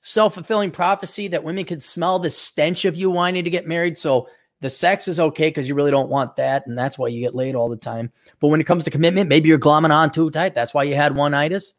[0.00, 3.98] self fulfilling prophecy that women can smell the stench of you wanting to get married.
[3.98, 4.28] So
[4.60, 7.34] the sex is okay because you really don't want that, and that's why you get
[7.34, 8.12] laid all the time.
[8.40, 10.54] But when it comes to commitment, maybe you're glomming on too tight.
[10.54, 11.74] That's why you had one itis.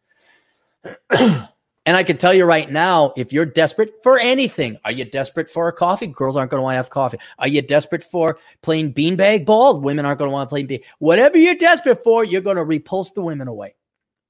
[1.85, 5.49] And I can tell you right now, if you're desperate for anything, are you desperate
[5.49, 6.05] for a coffee?
[6.05, 7.17] Girls aren't going to want to have coffee.
[7.39, 9.81] Are you desperate for playing beanbag ball?
[9.81, 10.81] Women aren't going to want to play bean.
[10.99, 13.73] Whatever you're desperate for, you're going to repulse the women away.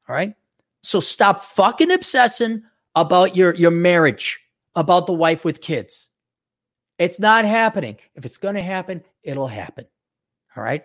[0.07, 0.33] All right.
[0.81, 2.63] So stop fucking obsessing
[2.95, 4.39] about your, your marriage,
[4.75, 6.09] about the wife with kids.
[6.97, 7.97] It's not happening.
[8.15, 9.85] If it's going to happen, it'll happen.
[10.55, 10.83] All right.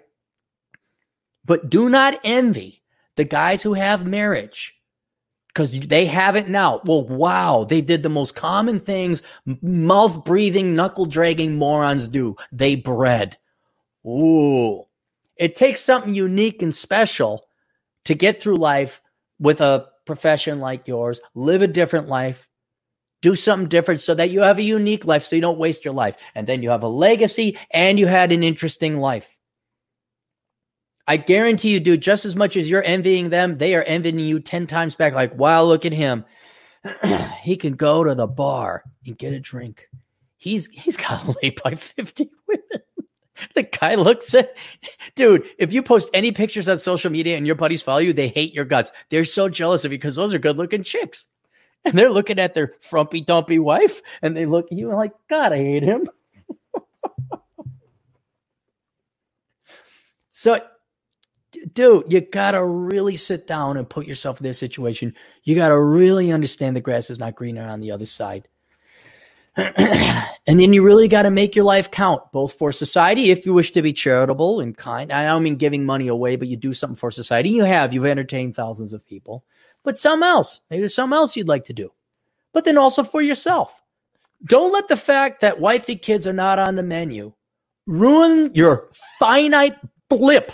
[1.44, 2.82] But do not envy
[3.16, 4.74] the guys who have marriage
[5.48, 6.80] because they have it now.
[6.84, 9.22] Well, wow, they did the most common things
[9.62, 12.36] mouth breathing, knuckle dragging morons do.
[12.52, 13.38] They bred.
[14.06, 14.84] Ooh.
[15.36, 17.46] It takes something unique and special
[18.04, 19.00] to get through life
[19.38, 22.48] with a profession like yours, live a different life,
[23.22, 25.94] do something different so that you have a unique life so you don't waste your
[25.94, 26.16] life.
[26.34, 29.36] And then you have a legacy and you had an interesting life.
[31.08, 34.40] I guarantee you, dude, just as much as you're envying them, they are envying you
[34.40, 35.12] 10 times back.
[35.12, 36.24] Like, wow, look at him.
[37.42, 39.88] he can go to the bar and get a drink.
[40.36, 42.82] He's he's got laid by 50 women.
[43.54, 44.54] the guy looks at
[45.14, 48.28] dude, if you post any pictures on social media and your buddies follow you, they
[48.28, 48.90] hate your guts.
[49.10, 51.28] They're so jealous of you because those are good looking chicks.
[51.84, 55.52] And they're looking at their frumpy dumpy wife and they look at you like, God,
[55.52, 56.08] I hate him.
[60.32, 60.60] so
[61.72, 65.14] dude, you gotta really sit down and put yourself in their situation.
[65.44, 68.48] You gotta really understand the grass is not greener on the other side.
[70.46, 73.54] and then you really got to make your life count, both for society, if you
[73.54, 75.12] wish to be charitable and kind.
[75.12, 77.48] I don't mean giving money away, but you do something for society.
[77.48, 79.44] You have, you've entertained thousands of people,
[79.82, 81.90] but some else, maybe there's something else you'd like to do.
[82.52, 83.82] But then also for yourself.
[84.44, 87.32] Don't let the fact that wifey kids are not on the menu
[87.86, 89.76] ruin your finite
[90.08, 90.52] blip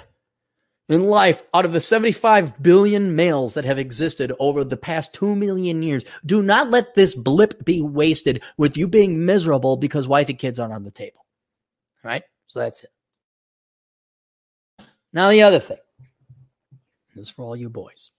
[0.88, 5.34] in life out of the 75 billion males that have existed over the past 2
[5.36, 6.04] million years.
[6.26, 10.58] Do not let this blip be wasted with you being miserable because wife and kids
[10.58, 11.24] aren't on the table.
[12.04, 12.22] All right?
[12.48, 12.90] So that's it.
[15.12, 15.78] Now, the other thing
[17.16, 18.10] is for all you boys.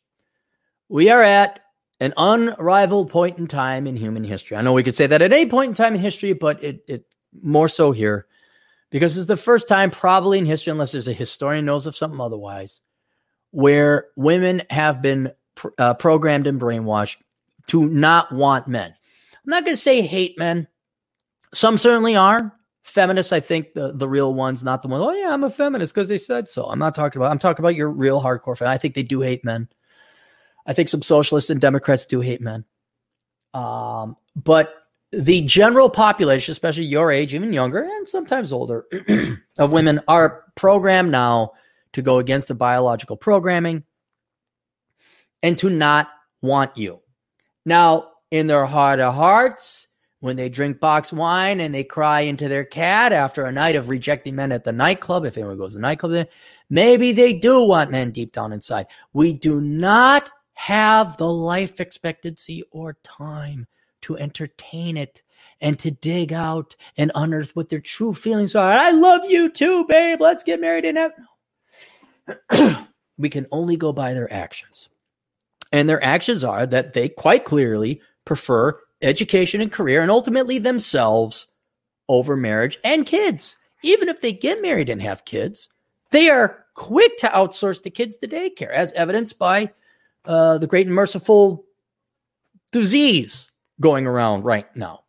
[0.90, 1.60] We are at
[2.00, 4.58] an unrivaled point in time in human history.
[4.58, 6.84] I know we could say that at any point in time in history, but it,
[6.88, 7.06] it
[7.42, 8.28] more so here
[8.94, 12.22] because it's the first time probably in history, unless there's a historian knows of something
[12.22, 12.82] otherwise,
[13.50, 17.18] where women have been pr- uh, programmed and brainwashed
[17.68, 18.94] to not want men.
[19.34, 20.68] I'm not going to say hate men.
[21.56, 22.54] Some certainly are.
[22.84, 25.96] Feminists, I think the, the real ones, not the ones, oh, yeah, I'm a feminist
[25.96, 26.66] because they said so.
[26.66, 28.68] I'm not talking about, I'm talking about your real hardcore fan.
[28.68, 29.70] I think they do hate men.
[30.68, 32.64] I think some socialists and Democrats do hate men.
[33.56, 34.83] Um, but
[35.14, 38.86] the general population, especially your age, even younger, and sometimes older,
[39.58, 41.52] of women are programmed now
[41.94, 43.84] to go against the biological programming
[45.44, 46.10] and to not
[46.42, 47.00] want you.
[47.66, 49.88] Now, in their heart of hearts,
[50.20, 53.90] when they drink box wine and they cry into their cat after a night of
[53.90, 56.28] rejecting men at the nightclub, if anyone goes to the nightclub,
[56.70, 58.88] maybe they do want men deep down inside.
[59.12, 63.68] We do not have the life expectancy or time
[64.04, 65.24] to entertain it
[65.60, 68.72] and to dig out and unearth what their true feelings are.
[68.72, 70.22] I love you too, babe.
[70.22, 72.88] Let's get married and have.
[73.18, 74.90] we can only go by their actions.
[75.72, 81.48] And their actions are that they quite clearly prefer education and career and ultimately themselves
[82.08, 83.56] over marriage and kids.
[83.82, 85.70] Even if they get married and have kids,
[86.12, 89.72] they are quick to outsource the kids to daycare, as evidenced by
[90.26, 91.66] uh, the great and merciful
[92.72, 95.02] disease going around right now.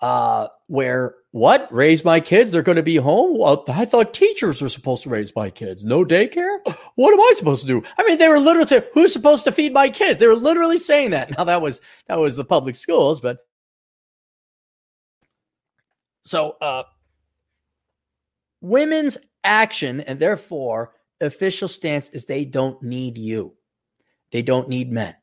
[0.00, 2.52] Uh, where what raise my kids?
[2.52, 3.36] They're going to be home.
[3.36, 5.84] Well, I thought teachers were supposed to raise my kids.
[5.84, 6.58] No daycare.
[6.94, 7.82] What am I supposed to do?
[7.98, 10.78] I mean, they were literally saying, "Who's supposed to feed my kids?" They were literally
[10.78, 11.30] saying that.
[11.38, 13.38] Now that was that was the public schools, but
[16.24, 16.82] so uh,
[18.60, 23.54] women's action and therefore official stance is they don't need you.
[24.30, 25.14] They don't need men.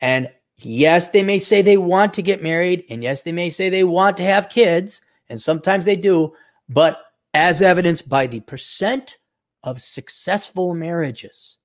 [0.00, 3.68] And yes, they may say they want to get married, and yes, they may say
[3.68, 6.32] they want to have kids, and sometimes they do,
[6.68, 9.18] but as evidenced by the percent
[9.62, 11.58] of successful marriages,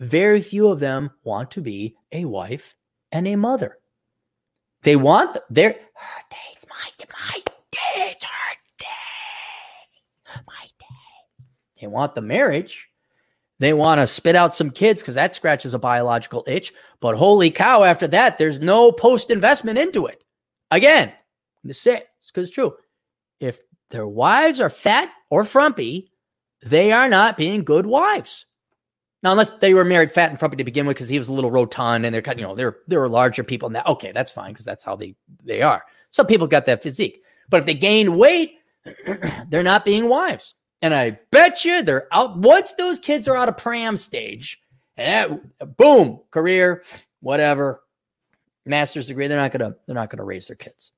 [0.00, 2.76] very few of them want to be a wife
[3.12, 3.78] and a mother.
[4.82, 6.22] They want their her
[6.68, 7.40] my my
[7.72, 11.46] days, her day, my day.
[11.80, 12.88] They want the marriage.
[13.58, 16.72] They want to spit out some kids because that scratches a biological itch.
[17.00, 20.22] But holy cow, after that, there's no post investment into it.
[20.70, 21.12] Again,
[21.64, 22.74] the say because it's true.
[23.40, 26.10] If their wives are fat or frumpy,
[26.64, 28.46] they are not being good wives.
[29.22, 31.32] Now, unless they were married fat and frumpy to begin with, because he was a
[31.32, 33.70] little rotund and they're kind, you know, they're they were larger people.
[33.70, 35.82] Now, okay, that's fine because that's how they they are.
[36.10, 38.52] Some people got that physique, but if they gain weight,
[39.48, 40.54] they're not being wives.
[40.82, 44.60] And I bet you they're out once those kids are out of pram stage.
[44.96, 46.82] And that, boom, career,
[47.20, 47.82] whatever,
[48.64, 49.26] master's degree.
[49.26, 50.92] They're not gonna they're not gonna raise their kids.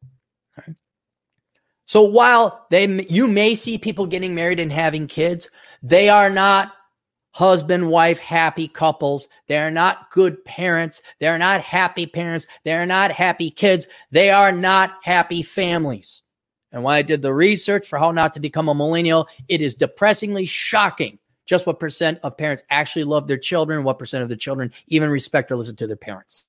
[1.85, 5.49] So while they you may see people getting married and having kids,
[5.83, 6.73] they are not
[7.31, 9.29] husband wife happy couples.
[9.47, 11.01] They are not good parents.
[11.21, 12.47] They are not happy parents.
[12.64, 13.87] They are not happy kids.
[14.11, 16.23] They are not happy families.
[16.73, 19.75] And when I did the research for how not to become a millennial, it is
[19.75, 24.37] depressingly shocking just what percent of parents actually love their children, what percent of the
[24.37, 26.45] children even respect or listen to their parents.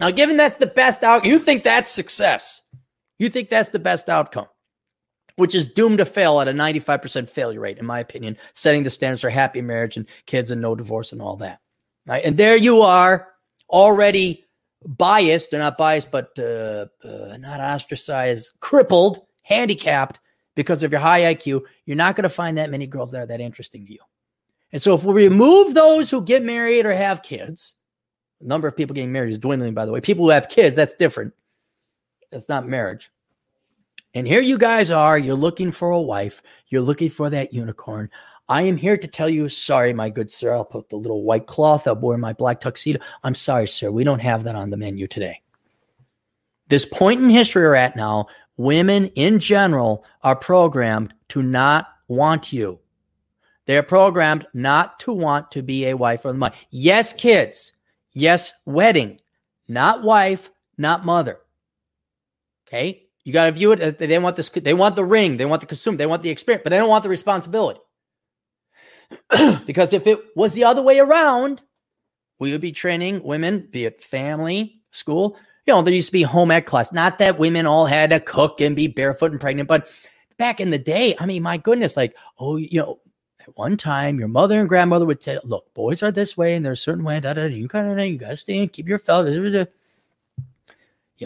[0.00, 2.62] Now, given that's the best out, you think that's success.
[3.18, 4.46] You think that's the best outcome,
[5.36, 8.90] which is doomed to fail at a 95% failure rate, in my opinion, setting the
[8.90, 11.60] standards for happy marriage and kids and no divorce and all that.
[12.06, 12.24] Right?
[12.24, 13.28] And there you are,
[13.68, 14.46] already
[14.86, 20.20] biased, or not biased, but uh, uh, not ostracized, crippled, handicapped
[20.54, 21.62] because of your high IQ.
[21.84, 24.00] You're not going to find that many girls that are that interesting to you.
[24.72, 27.74] And so if we remove those who get married or have kids,
[28.40, 30.00] the number of people getting married is dwindling, by the way.
[30.00, 31.34] People who have kids, that's different.
[32.30, 33.10] That's not marriage.
[34.14, 38.10] And here you guys are, you're looking for a wife, you're looking for that unicorn.
[38.50, 40.52] I am here to tell you, sorry, my good sir.
[40.52, 42.98] I'll put the little white cloth up wear my black tuxedo.
[43.22, 43.92] I'm sorry, sir.
[43.92, 45.40] We don't have that on the menu today.
[46.66, 52.52] This point in history we're at now, women in general are programmed to not want
[52.52, 52.80] you.
[53.66, 56.56] They're programmed not to want to be a wife or the mother.
[56.70, 57.72] Yes, kids.
[58.14, 59.20] Yes, wedding.
[59.68, 61.38] Not wife, not mother.
[62.66, 63.04] Okay?
[63.22, 64.48] You got to view it as they want this.
[64.48, 65.36] They want the ring.
[65.36, 65.96] They want the consume.
[65.96, 67.78] They want the experience, but they don't want the responsibility.
[69.66, 71.60] because if it was the other way around,
[72.38, 75.36] we would be training women, be it family, school.
[75.66, 76.92] You know, there used to be home ec class.
[76.92, 79.88] Not that women all had to cook and be barefoot and pregnant, but
[80.38, 82.98] back in the day, I mean, my goodness, like, oh, you know,
[83.40, 86.64] at one time, your mother and grandmother would say, "Look, boys are this way, and
[86.64, 87.20] there's a certain way.
[87.20, 89.66] Da, da, da, you of you gotta stay and keep your fellow." You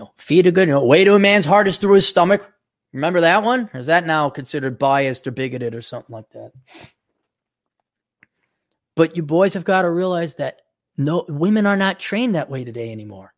[0.00, 0.68] know, feed a good.
[0.68, 2.44] You know, way to a man's heart is through his stomach.
[2.92, 3.68] Remember that one?
[3.74, 6.52] Or is that now considered biased or bigoted or something like that?
[8.94, 10.58] But you boys have got to realize that
[10.96, 13.34] no women are not trained that way today anymore.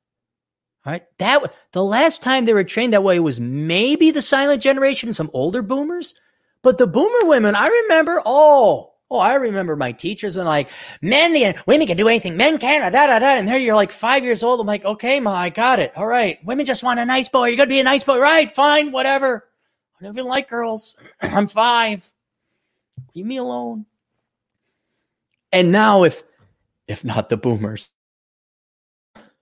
[0.85, 1.05] All right.
[1.19, 5.31] That the last time they were trained that way was maybe the silent generation, some
[5.33, 6.15] older boomers.
[6.63, 10.69] But the boomer women, I remember, oh, oh, I remember my teachers and like,
[11.01, 12.37] men and women can do anything.
[12.37, 13.37] Men can, da, da, da.
[13.37, 14.61] And there you're like five years old.
[14.61, 15.93] I'm like, okay, ma, I got it.
[15.97, 16.39] All right.
[16.45, 17.49] Women just want a nice boy.
[17.49, 18.19] You're going to be a nice boy.
[18.19, 18.53] Right.
[18.53, 18.93] Fine.
[18.93, 19.49] Whatever.
[20.01, 20.95] I don't even like girls.
[21.21, 22.09] I'm five.
[23.15, 23.87] Leave me alone.
[25.53, 26.23] And now, if
[26.89, 27.91] if not the boomers,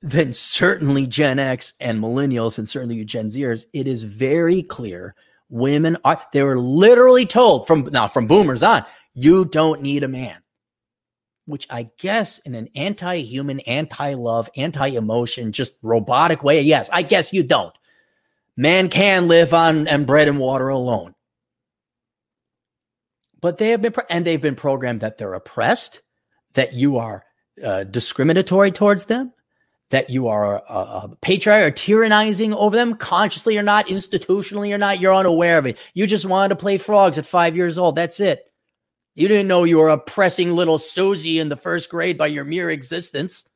[0.00, 5.14] then certainly Gen X and millennials, and certainly you Gen Zers, it is very clear
[5.50, 10.08] women are they were literally told from now from boomers on, you don't need a
[10.08, 10.36] man.
[11.46, 17.42] Which I guess in an anti-human, anti-love, anti-emotion, just robotic way, yes, I guess you
[17.42, 17.74] don't.
[18.56, 21.14] Man can live on and bread and water alone
[23.44, 26.00] but they have been and they've been programmed that they're oppressed,
[26.54, 27.26] that you are
[27.62, 29.34] uh, discriminatory towards them,
[29.90, 34.78] that you are a, a patriarch or tyrannizing over them, consciously or not, institutionally or
[34.78, 34.98] not.
[34.98, 35.76] You're unaware of it.
[35.92, 37.96] You just wanted to play frogs at five years old.
[37.96, 38.50] That's it.
[39.14, 42.70] You didn't know you were oppressing little Susie in the first grade by your mere
[42.70, 43.46] existence.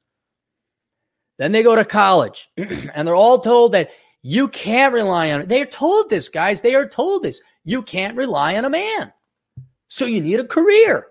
[1.38, 3.88] Then they go to college and they're all told that
[4.20, 5.48] you can't rely on it.
[5.48, 6.61] They're told this, guys.
[6.61, 7.40] They are told this.
[7.64, 9.14] You can't rely on a man.
[9.88, 11.07] So you need a career.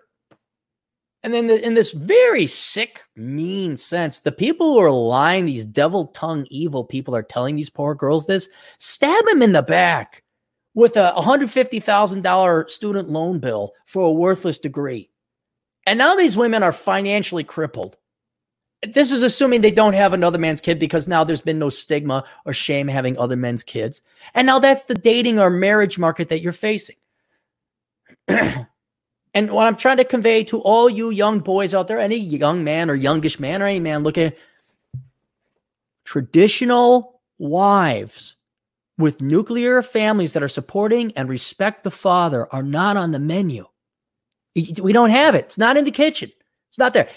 [1.24, 5.66] And then the, in this very sick, mean sense, the people who are lying, these
[5.66, 8.48] devil tongue evil people are telling these poor girls this,
[8.80, 10.24] stab them in the back
[10.76, 15.10] with a $150,000 student loan bill for a worthless degree.
[15.88, 17.98] And now these women are financially crippled.
[18.84, 22.24] This is assuming they don't have another man's kid because now there's been no stigma
[22.46, 24.02] or shame having other men's kids.
[24.36, 26.98] And now that's the dating or marriage market that you're facing.
[29.34, 32.64] and what I'm trying to convey to all you young boys out there, any young
[32.64, 34.34] man or youngish man or any man looking
[36.04, 38.36] traditional wives
[38.98, 43.66] with nuclear families that are supporting and respect the father are not on the menu.
[44.56, 45.46] We don't have it.
[45.46, 46.32] It's not in the kitchen.
[46.70, 47.10] It's not there.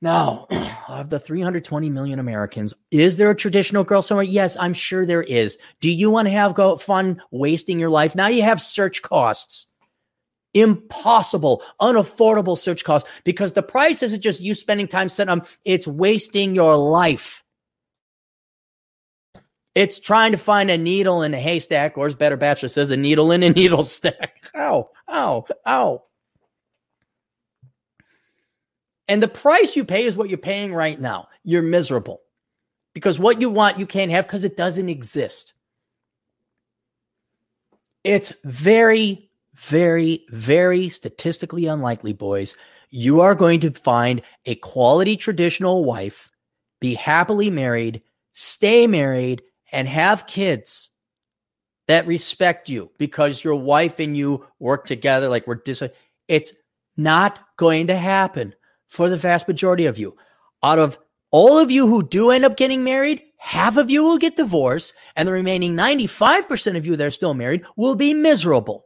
[0.00, 0.46] Now,
[0.88, 4.24] of the 320 million Americans, is there a traditional girl somewhere?
[4.24, 5.58] Yes, I'm sure there is.
[5.80, 8.14] Do you want to have go fun wasting your life?
[8.14, 9.66] Now you have search costs
[10.56, 15.86] impossible, unaffordable search costs because the price isn't just you spending time setting them, it's
[15.86, 17.44] wasting your life.
[19.74, 22.96] It's trying to find a needle in a haystack, or as Better Bachelor says, a
[22.96, 24.42] needle in a needle stack.
[24.56, 26.02] Ow, ow, ow.
[29.06, 31.28] And the price you pay is what you're paying right now.
[31.44, 32.22] You're miserable
[32.94, 35.52] because what you want, you can't have because it doesn't exist.
[38.02, 39.25] It's very,
[39.56, 42.56] very, very statistically unlikely, boys.
[42.90, 46.30] You are going to find a quality traditional wife,
[46.80, 48.02] be happily married,
[48.32, 49.42] stay married,
[49.72, 50.90] and have kids
[51.88, 55.82] that respect you because your wife and you work together like we're dis-
[56.28, 56.52] it's
[56.96, 58.54] not going to happen
[58.88, 60.16] for the vast majority of you.
[60.62, 60.98] Out of
[61.30, 64.94] all of you who do end up getting married, half of you will get divorced,
[65.14, 68.85] and the remaining 95% of you that are still married will be miserable.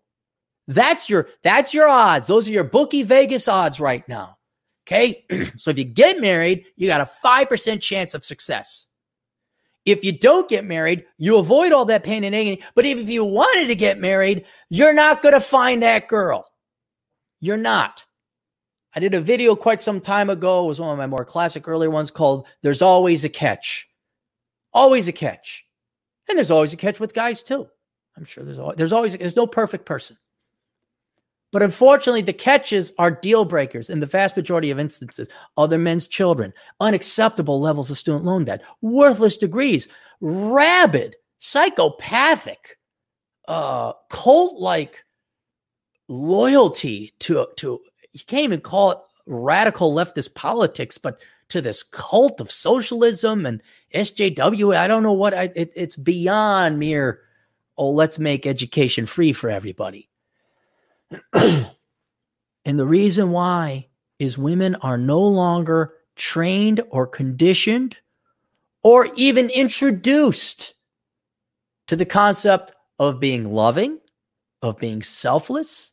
[0.68, 2.26] That's your that's your odds.
[2.26, 4.38] Those are your bookie Vegas odds right now.
[4.86, 5.24] Okay?
[5.56, 8.88] so if you get married, you got a 5% chance of success.
[9.86, 12.62] If you don't get married, you avoid all that pain and agony.
[12.74, 16.44] But if you wanted to get married, you're not going to find that girl.
[17.40, 18.04] You're not.
[18.94, 20.64] I did a video quite some time ago.
[20.64, 23.88] It was one of my more classic earlier ones called There's Always a Catch.
[24.72, 25.64] Always a catch.
[26.28, 27.66] And there's always a catch with guys too.
[28.16, 30.16] I'm sure there's always, there's always there's no perfect person.
[31.52, 35.28] But unfortunately, the catches are deal breakers in the vast majority of instances.
[35.56, 39.88] Other men's children, unacceptable levels of student loan debt, worthless degrees,
[40.20, 42.78] rabid, psychopathic,
[43.48, 45.04] uh, cult like
[46.08, 47.80] loyalty to, to
[48.12, 53.62] you can't even call it radical leftist politics, but to this cult of socialism and
[53.94, 54.76] SJW.
[54.76, 57.20] I don't know what I, it, it's beyond mere,
[57.76, 60.09] oh, let's make education free for everybody.
[61.32, 61.68] and
[62.64, 63.88] the reason why
[64.18, 67.96] is women are no longer trained or conditioned
[68.82, 70.74] or even introduced
[71.88, 73.98] to the concept of being loving,
[74.62, 75.92] of being selfless,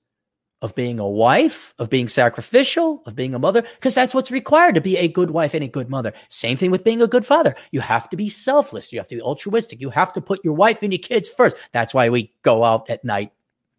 [0.62, 4.76] of being a wife, of being sacrificial, of being a mother, because that's what's required
[4.76, 6.14] to be a good wife and a good mother.
[6.30, 7.56] Same thing with being a good father.
[7.72, 8.92] You have to be selfless.
[8.92, 9.80] You have to be altruistic.
[9.80, 11.56] You have to put your wife and your kids first.
[11.74, 13.32] That's why we go out at night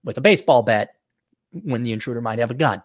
[0.04, 0.90] with a baseball bat
[1.52, 2.82] when the intruder might have a gun.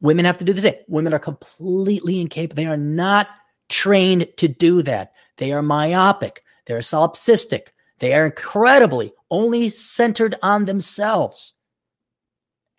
[0.00, 0.76] Women have to do the same.
[0.88, 2.62] Women are completely incapable.
[2.62, 3.28] They are not
[3.68, 5.12] trained to do that.
[5.36, 6.42] They are myopic.
[6.66, 7.68] They're solipsistic.
[7.98, 11.52] They are incredibly only centered on themselves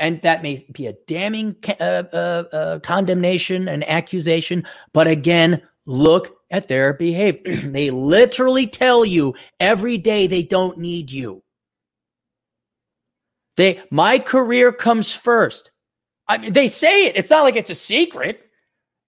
[0.02, 4.66] and that may be a damning uh, uh, uh, condemnation and accusation.
[4.94, 7.56] But again, look at their behavior.
[7.70, 11.44] they literally tell you every day they don't need you.
[13.58, 15.72] They, my career comes first.
[16.28, 17.16] I mean, they say it.
[17.16, 18.42] It's not like it's a secret.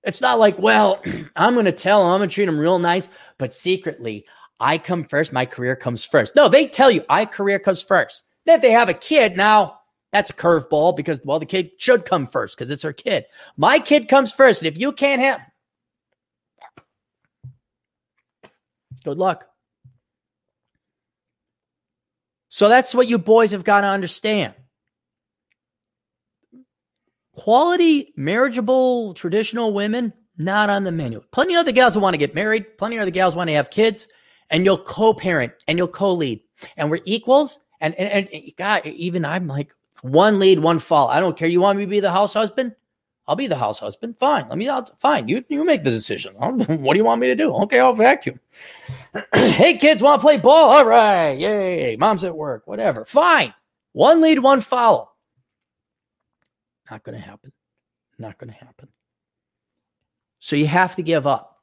[0.03, 1.01] It's not like, well,
[1.35, 4.25] I'm going to tell them, I'm going to treat them real nice, but secretly,
[4.59, 5.33] I come first.
[5.33, 6.35] My career comes first.
[6.35, 8.23] No, they tell you, my career comes first.
[8.45, 9.79] Then if they have a kid, now
[10.11, 13.25] that's a curveball because, well, the kid should come first because it's her kid.
[13.57, 14.61] My kid comes first.
[14.61, 15.41] And if you can't have,
[19.03, 19.47] good luck.
[22.53, 24.53] So that's what you boys have got to understand.
[27.35, 31.23] Quality, marriageable, traditional women, not on the menu.
[31.31, 32.77] Plenty of other gals want to get married.
[32.77, 34.07] Plenty of other gals want to have kids.
[34.51, 36.41] And you'll co parent and you'll co lead.
[36.77, 37.59] And we're equals.
[37.81, 39.73] And, and, and God, even I'm like,
[40.03, 41.07] one lead, one fall.
[41.07, 41.47] I don't care.
[41.47, 42.75] You want me to be the house husband?
[43.27, 44.17] I'll be the house husband.
[44.17, 44.49] Fine.
[44.49, 44.99] Let me out.
[44.99, 45.27] Fine.
[45.29, 46.33] You you make the decision.
[46.37, 47.53] what do you want me to do?
[47.53, 48.39] Okay, I'll vacuum.
[49.33, 50.71] hey, kids, want to play ball?
[50.71, 51.31] All right.
[51.31, 51.95] Yay.
[51.95, 52.67] Mom's at work.
[52.67, 53.05] Whatever.
[53.05, 53.53] Fine.
[53.93, 55.11] One lead, one follow.
[56.91, 57.51] Not going to happen.
[58.19, 58.89] Not going to happen.
[60.39, 61.61] So you have to give up.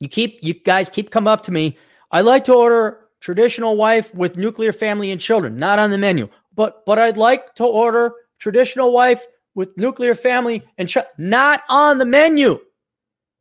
[0.00, 1.76] You keep you guys keep coming up to me.
[2.10, 5.58] I like to order traditional wife with nuclear family and children.
[5.58, 9.24] Not on the menu but but I'd like to order traditional wife
[9.54, 12.58] with nuclear family and ch- not on the menu.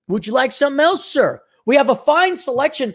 [0.07, 1.41] Would you like something else, sir?
[1.65, 2.93] We have a fine selection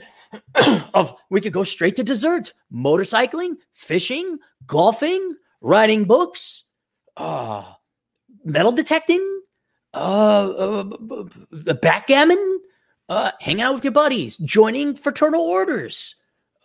[0.94, 6.64] of we could go straight to dessert, motorcycling, fishing, golfing, writing books,
[7.16, 7.64] uh,
[8.44, 9.40] metal detecting,
[9.94, 12.60] uh, uh, backgammon,
[13.08, 16.14] uh, hang out with your buddies, joining fraternal orders,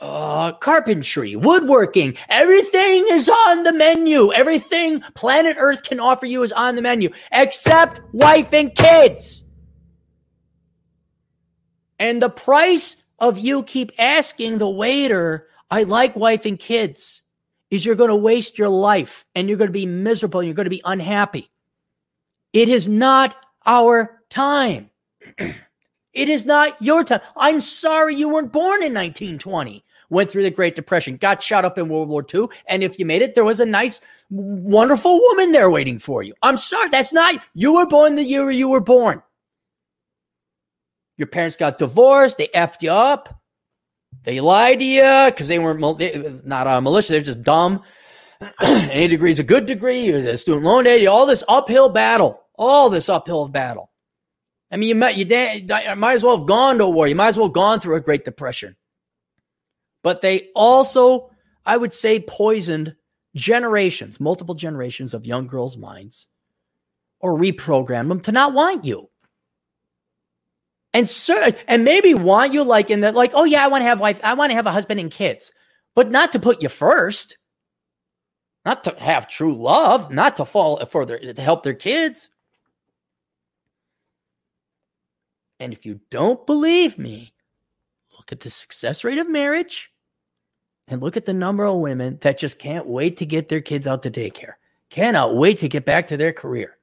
[0.04, 4.34] uh, carpentry, woodworking, everything is on the menu.
[4.34, 9.46] Everything planet Earth can offer you is on the menu, except wife and kids.
[12.00, 17.24] And the price of you keep asking the waiter, I like wife and kids,
[17.72, 20.56] is you're going to waste your life and you're going to be miserable and you're
[20.56, 21.50] going to be unhappy.
[22.52, 24.90] It is not our time.
[25.38, 25.56] it
[26.14, 27.22] is not your time.
[27.38, 31.78] I'm sorry you weren't born in 1920, went through the Great Depression, got shot up
[31.78, 32.48] in World War II.
[32.68, 36.34] And if you made it, there was a nice, wonderful woman there waiting for you.
[36.42, 36.90] I'm sorry.
[36.90, 39.22] That's not, you were born the year you were born.
[41.18, 42.38] Your parents got divorced.
[42.38, 43.42] They effed you up.
[44.24, 47.14] They lied to you because they weren't not uh, a militia.
[47.14, 47.82] They're just dumb.
[48.62, 50.06] A degree is a good degree.
[50.06, 51.06] You're a student loan debt.
[51.08, 52.42] All this uphill battle.
[52.56, 53.90] All this uphill battle.
[54.72, 55.26] I mean, you might you
[55.96, 57.08] might as well have gone to war.
[57.08, 58.76] You might as well have gone through a Great Depression.
[60.04, 61.32] But they also,
[61.66, 62.96] I would say, poisoned
[63.36, 66.28] generations, multiple generations of young girls' minds,
[67.20, 69.10] or reprogrammed them to not want you.
[70.94, 73.88] And sir, and maybe want you like in that, like, oh yeah, I want to
[73.88, 75.52] have wife, I want to have a husband and kids,
[75.96, 77.38] but not to put you first,
[78.66, 82.30] not to have true love, not to fall for their to help their kids.
[85.60, 87.34] And if you don't believe me,
[88.18, 89.93] look at the success rate of marriage
[90.88, 93.88] and look at the number of women that just can't wait to get their kids
[93.88, 94.54] out to daycare,
[94.90, 96.78] cannot wait to get back to their career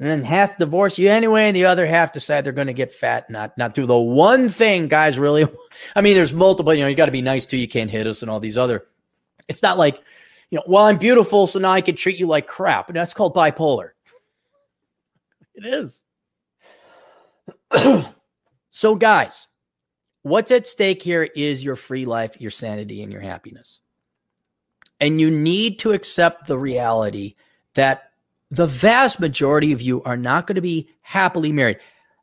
[0.00, 2.90] and then half divorce you anyway, and the other half decide they're going to get
[2.90, 5.46] fat, not not do the one thing guys really.
[5.94, 6.72] I mean, there's multiple.
[6.72, 7.58] You know, you got to be nice too.
[7.58, 8.86] You can't hit us and all these other.
[9.46, 10.02] It's not like,
[10.50, 13.12] you know, well, I'm beautiful, so now I can treat you like crap, and that's
[13.12, 13.90] called bipolar.
[15.54, 16.02] It is.
[18.70, 19.48] so, guys,
[20.22, 23.80] what's at stake here is your free life, your sanity, and your happiness.
[25.00, 27.36] And you need to accept the reality
[27.74, 28.10] that
[28.50, 31.78] the vast majority of you are not going to be happily married.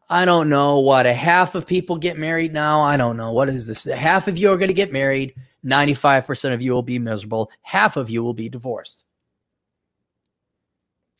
[0.09, 2.81] I don't know what a half of people get married now.
[2.81, 3.31] I don't know.
[3.31, 3.83] What is this?
[3.85, 5.35] Half of you are going to get married.
[5.65, 7.51] 95% of you will be miserable.
[7.61, 9.03] Half of you will be divorced.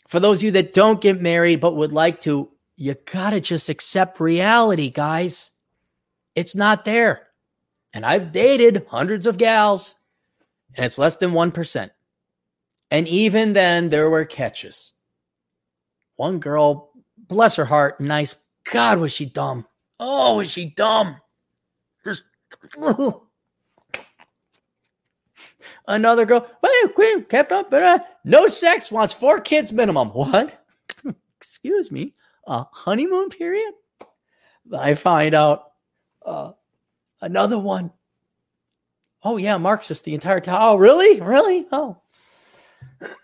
[0.07, 3.41] For those of you that don't get married but would like to, you got to
[3.41, 5.51] just accept reality, guys.
[6.37, 7.27] It's not there.
[7.93, 9.95] And I've dated hundreds of gals,
[10.75, 11.89] and it's less than 1%.
[12.91, 14.93] And even then, there were catches.
[16.15, 18.35] One girl, bless her heart, nice.
[18.71, 19.65] God, was she dumb.
[19.99, 21.17] Oh, was she dumb.
[22.03, 22.21] Just.
[25.87, 26.47] Another girl,
[27.29, 30.09] kept up, uh, no sex, wants four kids minimum.
[30.09, 30.63] What?
[31.41, 32.13] Excuse me,
[32.45, 33.73] a honeymoon period?
[34.77, 35.63] I find out
[36.27, 36.51] uh,
[37.21, 37.91] another one.
[39.23, 40.59] Oh yeah, Marxist the entire time.
[40.59, 41.19] Oh really?
[41.21, 41.65] Really?
[41.71, 41.97] Oh.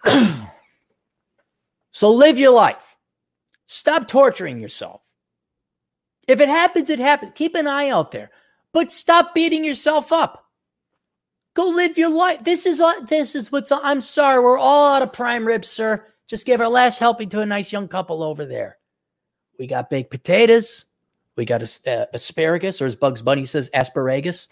[1.93, 2.97] So live your life.
[3.67, 5.01] Stop torturing yourself.
[6.27, 7.31] If it happens, it happens.
[7.35, 8.31] Keep an eye out there,
[8.73, 10.49] but stop beating yourself up.
[11.53, 12.43] Go live your life.
[12.43, 13.71] This is this is what's.
[13.71, 16.03] I'm sorry, we're all out of prime ribs, sir.
[16.27, 18.77] Just gave our last helping to a nice young couple over there.
[19.59, 20.85] We got baked potatoes.
[21.35, 24.47] We got uh, asparagus, or as Bugs Bunny says, asparagus.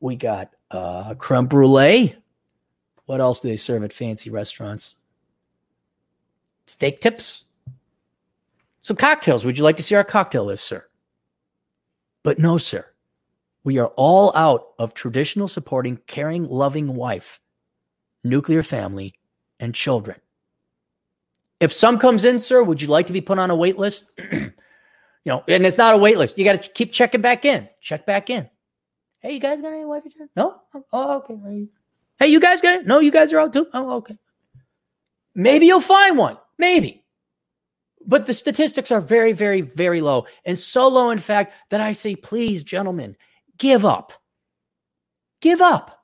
[0.00, 2.16] We got uh, creme brulee.
[3.06, 4.96] What else do they serve at fancy restaurants?
[6.66, 7.44] steak tips,
[8.82, 9.44] some cocktails.
[9.44, 10.84] Would you like to see our cocktail list, sir?
[12.22, 12.86] But no, sir.
[13.64, 17.40] We are all out of traditional supporting, caring, loving wife,
[18.22, 19.14] nuclear family,
[19.58, 20.20] and children.
[21.60, 24.04] If some comes in, sir, would you like to be put on a wait list?
[25.24, 26.38] you know, and it's not a wait list.
[26.38, 27.68] You got to keep checking back in.
[27.80, 28.48] Check back in.
[29.20, 30.02] Hey, you guys got any wife?
[30.36, 30.60] No?
[30.92, 31.66] Oh, okay.
[32.18, 32.86] Hey, you guys got it?
[32.86, 33.66] No, you guys are out too?
[33.72, 34.18] Oh, okay.
[35.34, 36.36] Maybe you'll find one.
[36.58, 37.04] Maybe.
[38.06, 40.26] But the statistics are very, very, very low.
[40.44, 43.16] And so low, in fact, that I say, please, gentlemen,
[43.58, 44.12] give up.
[45.40, 46.02] Give up.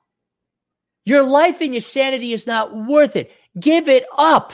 [1.05, 3.31] Your life and your sanity is not worth it.
[3.59, 4.53] Give it up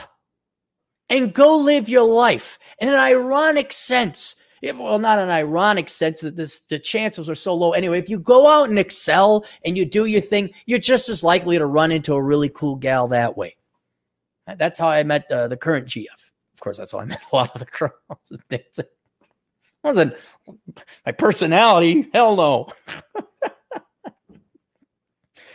[1.08, 2.58] and go live your life.
[2.80, 7.54] In an ironic sense, well, not an ironic sense that this, the chances are so
[7.54, 7.72] low.
[7.72, 11.22] Anyway, if you go out and excel and you do your thing, you're just as
[11.22, 13.56] likely to run into a really cool gal that way.
[14.56, 16.06] That's how I met uh, the current GF.
[16.54, 18.42] Of course, that's how I met a lot of the girls.
[18.50, 18.78] It
[19.84, 20.14] wasn't
[21.04, 22.08] my personality.
[22.12, 22.68] Hell no.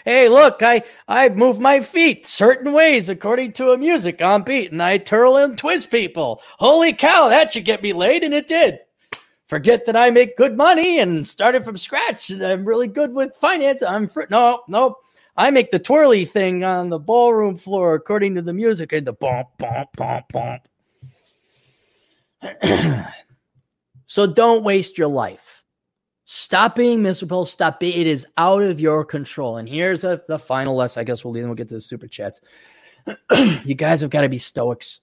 [0.06, 4.72] hey, look, I I move my feet certain ways according to a music on beat,
[4.72, 6.42] and I twirl and twist people.
[6.60, 8.80] Holy cow, that should get me laid, and it did.
[9.54, 13.36] Forget that I make good money and started from scratch, and I'm really good with
[13.36, 13.84] finance.
[13.84, 14.96] I'm fr- no, no.
[15.38, 19.14] I make the twirly thing on the ballroom floor according to the music and the
[19.14, 20.68] bump, bump, bump, bump.
[24.08, 25.64] so don't waste your life.
[26.26, 27.46] Stop being miserable.
[27.46, 29.58] Stop being, it is out of your control.
[29.58, 31.02] And here's a, the final lesson.
[31.02, 32.42] I guess we'll leave we'll get to the super chats.
[33.64, 35.00] you guys have got to be stoics.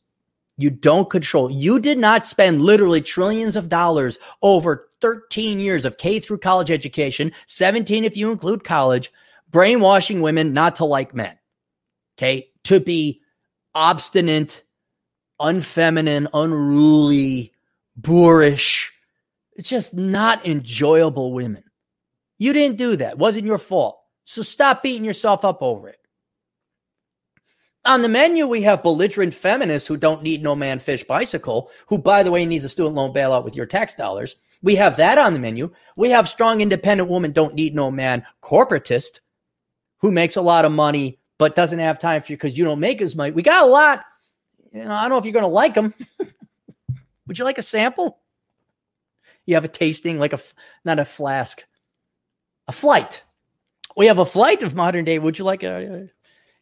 [0.61, 1.51] You don't control.
[1.51, 6.71] You did not spend literally trillions of dollars over 13 years of K through college
[6.71, 9.13] education, 17 if you include college,
[9.51, 11.37] brainwashing women not to like men.
[12.19, 12.51] Okay.
[12.65, 13.23] To be
[13.75, 14.63] obstinate,
[15.41, 17.53] unfeminine, unruly,
[17.97, 18.93] boorish,
[19.59, 21.65] just not enjoyable women.
[22.39, 23.13] You didn't do that.
[23.13, 24.01] It wasn't your fault.
[24.25, 26.00] So stop beating yourself up over it.
[27.87, 31.97] On the menu, we have belligerent feminists who don't need no man fish bicycle, who,
[31.97, 34.37] by the way, needs a student loan bailout with your tax dollars.
[34.63, 35.73] We have that on the menu.
[35.97, 39.21] We have strong independent woman don't need no man corporatist
[39.99, 42.81] who makes a lot of money but doesn't have time for you because you don't
[42.81, 43.33] make as much.
[43.33, 44.05] We got a lot.
[44.73, 45.95] You know, I don't know if you're going to like them.
[47.27, 48.19] Would you like a sample?
[49.47, 50.41] You have a tasting, like a
[50.85, 51.65] not a flask,
[52.69, 53.25] a flight.
[53.97, 55.19] We have a flight of modern day.
[55.19, 56.09] Would you like a?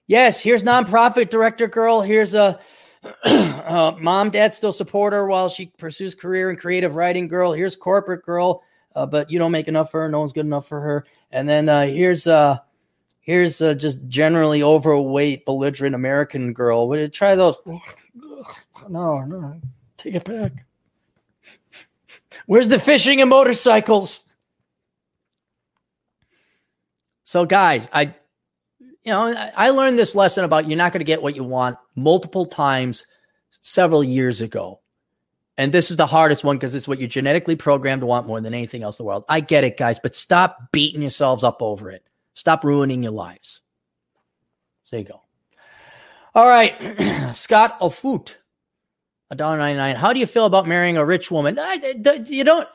[0.09, 2.01] Yes, here's nonprofit director girl.
[2.01, 2.59] Here's a
[3.25, 7.53] uh, mom, dad still support her while she pursues career in creative writing girl.
[7.53, 8.63] Here's corporate girl,
[8.97, 10.09] uh, but you don't make enough for her.
[10.09, 11.05] No one's good enough for her.
[11.31, 12.59] And then uh, here's uh,
[13.21, 16.89] here's uh, just generally overweight, belligerent American girl.
[16.89, 17.57] Would you try those?
[18.89, 19.61] No, no,
[19.99, 20.65] take it back.
[22.47, 24.25] Where's the fishing and motorcycles?
[27.25, 28.15] So, guys, I,
[29.09, 31.79] you know, I learned this lesson about you're not going to get what you want
[31.97, 33.07] multiple times
[33.63, 34.81] several years ago.
[35.57, 38.39] And this is the hardest one because it's what you're genetically programmed to want more
[38.39, 39.25] than anything else in the world.
[39.27, 42.07] I get it, guys, but stop beating yourselves up over it.
[42.35, 43.63] Stop ruining your lives.
[44.85, 45.23] So there you go.
[46.35, 47.35] All right.
[47.35, 48.37] Scott Ofut
[49.31, 49.97] a dollar ninety nine.
[49.97, 51.59] How do you feel about marrying a rich woman?
[52.27, 52.69] you don't.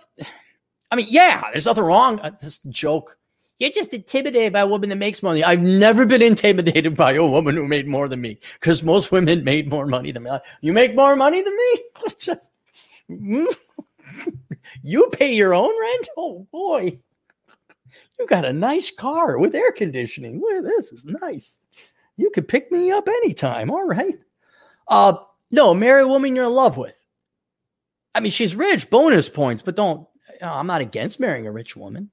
[0.90, 2.20] I mean, yeah, there's nothing wrong.
[2.20, 3.18] Uh, this joke.
[3.60, 5.44] You're just intimidated by a woman that makes money.
[5.44, 9.44] I've never been intimidated by a woman who made more than me because most women
[9.44, 10.32] made more money than me.
[10.62, 11.80] You make more money than me?
[12.18, 12.52] just
[13.10, 13.46] mm.
[14.84, 16.10] you pay your own rent?
[16.18, 17.00] Oh boy.
[18.20, 20.42] You got a nice car with air conditioning.
[20.42, 20.92] Look this.
[20.92, 21.60] is nice.
[22.18, 23.70] You could pick me up anytime.
[23.70, 24.18] All right.
[24.88, 25.14] Uh
[25.52, 26.96] no, marry a woman you're in love with.
[28.16, 30.08] I mean, she's rich, bonus points, but don't,
[30.42, 32.10] you I'm not against marrying a rich woman.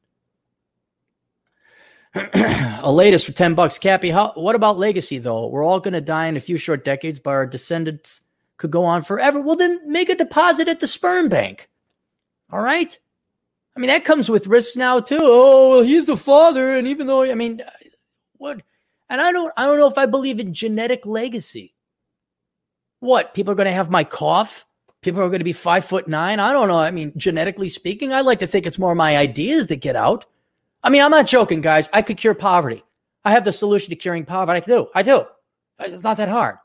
[2.34, 3.78] a latest for 10 bucks.
[3.78, 5.46] Cappy, how, what about legacy, though?
[5.46, 8.22] We're all going to die in a few short decades, but our descendants
[8.56, 9.40] could go on forever.
[9.40, 11.68] Well, then make a deposit at the sperm bank.
[12.52, 12.98] All right?
[13.76, 15.18] I mean, that comes with risks now, too.
[15.20, 16.76] Oh, well, he's the father.
[16.76, 17.62] And even though, I mean,
[18.38, 18.61] what?
[19.08, 21.74] And I don't, I don't know if I believe in genetic legacy.
[22.98, 23.34] What?
[23.34, 24.64] People are going to have my cough?
[25.00, 26.40] People are going to be five foot nine?
[26.40, 26.78] I don't know.
[26.78, 30.26] I mean, genetically speaking, I like to think it's more my ideas that get out.
[30.83, 31.89] I mean, I'm not joking, guys.
[31.93, 32.83] I could cure poverty.
[33.24, 34.62] I have the solution to curing poverty.
[34.62, 34.89] I do.
[34.95, 35.24] I do.
[35.78, 36.57] It's not that hard.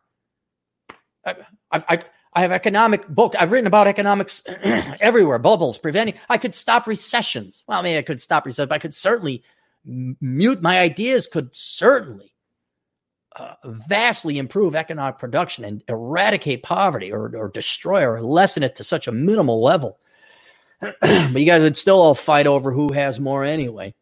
[1.26, 1.36] I,
[1.72, 2.00] I,
[2.34, 3.34] I have economic book.
[3.38, 5.40] I've written about economics everywhere.
[5.40, 6.16] Bubbles, preventing.
[6.30, 7.64] I could stop recessions.
[7.68, 9.44] Well, I mean, I could stop recessions, but I could certainly
[9.86, 11.28] mute my ideas.
[11.28, 12.34] Could certainly
[13.38, 18.84] uh, vastly improve economic production and eradicate poverty or, or destroy or lessen it to
[18.84, 20.00] such a minimal level.
[20.80, 23.94] but you guys would still all fight over who has more anyway.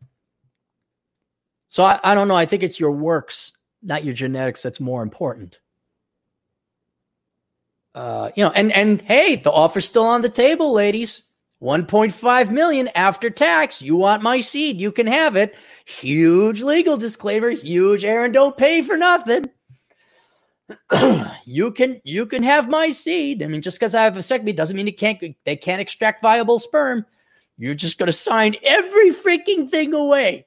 [1.74, 2.36] So I, I don't know.
[2.36, 3.52] I think it's your works,
[3.82, 5.60] not your genetics, that's more important.
[7.96, 11.24] Uh, you know, and and hey, the offer's still on the table, ladies.
[11.64, 13.82] 1.5 million after tax.
[13.82, 15.56] You want my seed, you can have it.
[15.86, 19.46] Huge legal disclaimer, huge Aaron don't pay for nothing.
[21.46, 23.42] you can you can have my seed.
[23.42, 26.22] I mean, just because I have a vasectomy doesn't mean it can't they can't extract
[26.22, 27.04] viable sperm.
[27.58, 30.46] You're just gonna sign every freaking thing away.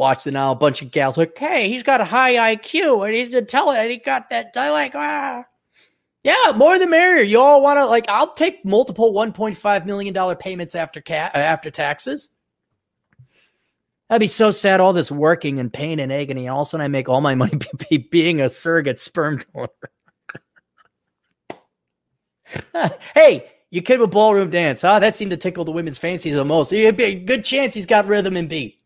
[0.00, 3.14] Watch the now a bunch of gals like, hey, he's got a high IQ and
[3.14, 3.82] he's intelligent.
[3.82, 4.50] And he got that.
[4.56, 5.44] Like, ah.
[6.22, 7.22] Yeah, more the merrier.
[7.22, 8.08] You all want to like?
[8.08, 12.30] I'll take multiple 1.5 million dollar payments after ca- after taxes.
[14.08, 16.70] I'd be so sad, all this working and pain and agony, and all of a
[16.70, 17.58] sudden I make all my money
[17.90, 19.68] be being a surrogate sperm donor.
[23.14, 24.98] hey, you kid with ballroom dance, huh?
[24.98, 26.70] That seemed to tickle the women's fancies the most.
[26.70, 28.79] Good chance he's got rhythm and beat.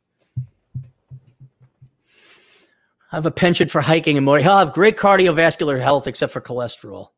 [3.14, 4.40] I have a penchant for hiking and more.
[4.40, 7.10] He'll have great cardiovascular health except for cholesterol.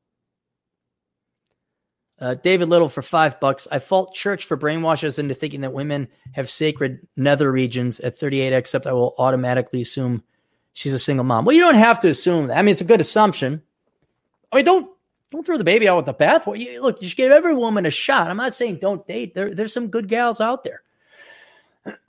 [2.21, 3.67] Uh, David Little for five bucks.
[3.73, 8.53] I fault church for brainwashes into thinking that women have sacred nether regions at 38,
[8.53, 10.23] except I will automatically assume
[10.75, 11.47] she's a single mom.
[11.47, 12.59] Well, you don't have to assume that.
[12.59, 13.63] I mean, it's a good assumption.
[14.53, 14.91] I mean, don't
[15.31, 16.79] don't throw the baby out with the bathwater.
[16.83, 18.29] Look, you should give every woman a shot.
[18.29, 19.33] I'm not saying don't date.
[19.33, 20.83] There, there's some good gals out there.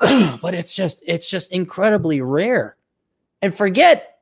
[0.41, 2.75] but it's just it's just incredibly rare.
[3.41, 4.17] And forget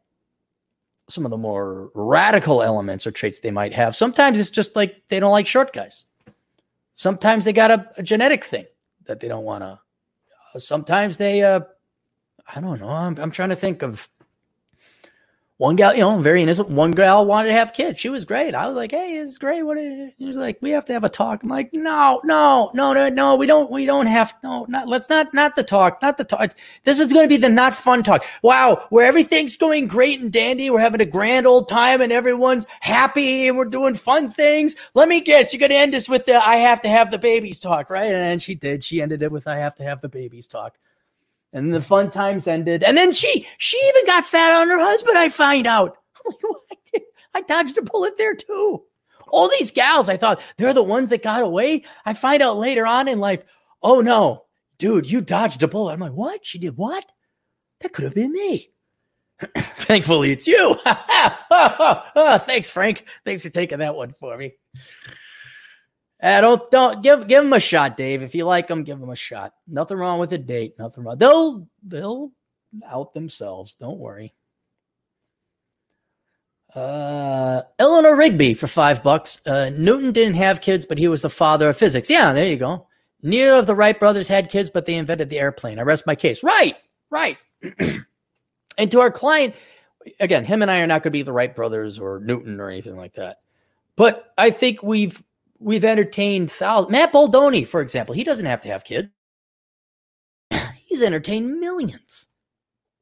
[1.08, 3.96] some of the more radical elements or traits they might have.
[3.96, 6.06] Sometimes it's just like they don't like short guys.
[6.94, 8.66] Sometimes they got a, a genetic thing
[9.06, 9.80] that they don't want to.
[10.54, 11.60] Uh, sometimes they, uh,
[12.54, 12.90] I don't know.
[12.90, 14.08] I'm, I'm trying to think of
[15.58, 16.70] one gal, you know, very innocent.
[16.70, 17.98] One gal wanted to have kids.
[17.98, 18.54] She was great.
[18.54, 19.78] I was like, "Hey, it's great." What?
[19.78, 23.08] He was like, "We have to have a talk." I'm like, "No, no, no, no,
[23.08, 23.36] no.
[23.36, 23.72] We don't.
[23.72, 24.34] We don't have.
[24.44, 24.90] No, not.
[24.90, 25.34] Let's not.
[25.34, 26.02] Not the talk.
[26.02, 26.56] Not the talk.
[26.84, 28.26] This is going to be the not fun talk.
[28.44, 30.70] Wow, where everything's going great and dandy.
[30.70, 34.76] We're having a grand old time and everyone's happy and we're doing fun things.
[34.94, 37.18] Let me guess, you're going to end this with the "I have to have the
[37.18, 38.14] babies" talk, right?
[38.14, 38.84] And she did.
[38.84, 40.78] She ended it with "I have to have the babies" talk
[41.56, 42.84] and the fun times ended.
[42.84, 45.18] And then she she even got fat on her husband.
[45.18, 45.98] I find out.
[47.34, 48.84] I dodged a bullet there too.
[49.30, 51.84] All these gals, I thought they're the ones that got away.
[52.06, 53.44] I find out later on in life,
[53.82, 54.46] oh no,
[54.78, 55.94] dude, you dodged a bullet.
[55.94, 56.46] I'm like, what?
[56.46, 57.06] She did what?
[57.80, 58.70] That could have been me.
[59.58, 60.78] Thankfully, it's you.
[60.86, 63.06] oh, thanks, Frank.
[63.26, 64.54] Thanks for taking that one for me.
[66.22, 68.24] Uh, don't don't give give them a shot, Dave.
[68.24, 69.54] If you like them, give them a shot.
[69.68, 70.76] Nothing wrong with a date.
[70.80, 71.18] Nothing wrong.
[71.18, 72.32] They'll they'll
[72.88, 73.74] out themselves.
[73.74, 74.34] Don't worry.
[76.74, 79.40] Uh, Eleanor Rigby for five bucks.
[79.46, 82.10] Uh, Newton didn't have kids, but he was the father of physics.
[82.10, 82.88] Yeah, there you go.
[83.22, 85.80] Neither of the Wright brothers had kids, but they invented the airplane.
[85.80, 86.44] I rest my case.
[86.44, 86.76] Right,
[87.10, 87.38] right.
[88.78, 89.56] and to our client,
[90.20, 92.70] again, him and I are not going to be the Wright brothers or Newton or
[92.70, 93.38] anything like that.
[93.96, 95.24] But I think we've
[95.60, 96.92] we've entertained thousands.
[96.92, 99.10] Matt Baldoni, for example, he doesn't have to have kids.
[100.86, 102.28] He's entertained millions.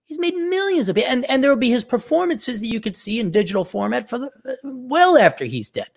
[0.05, 3.19] He's made millions of and and there will be his performances that you could see
[3.19, 4.29] in digital format for the
[4.63, 5.87] well after he's dead.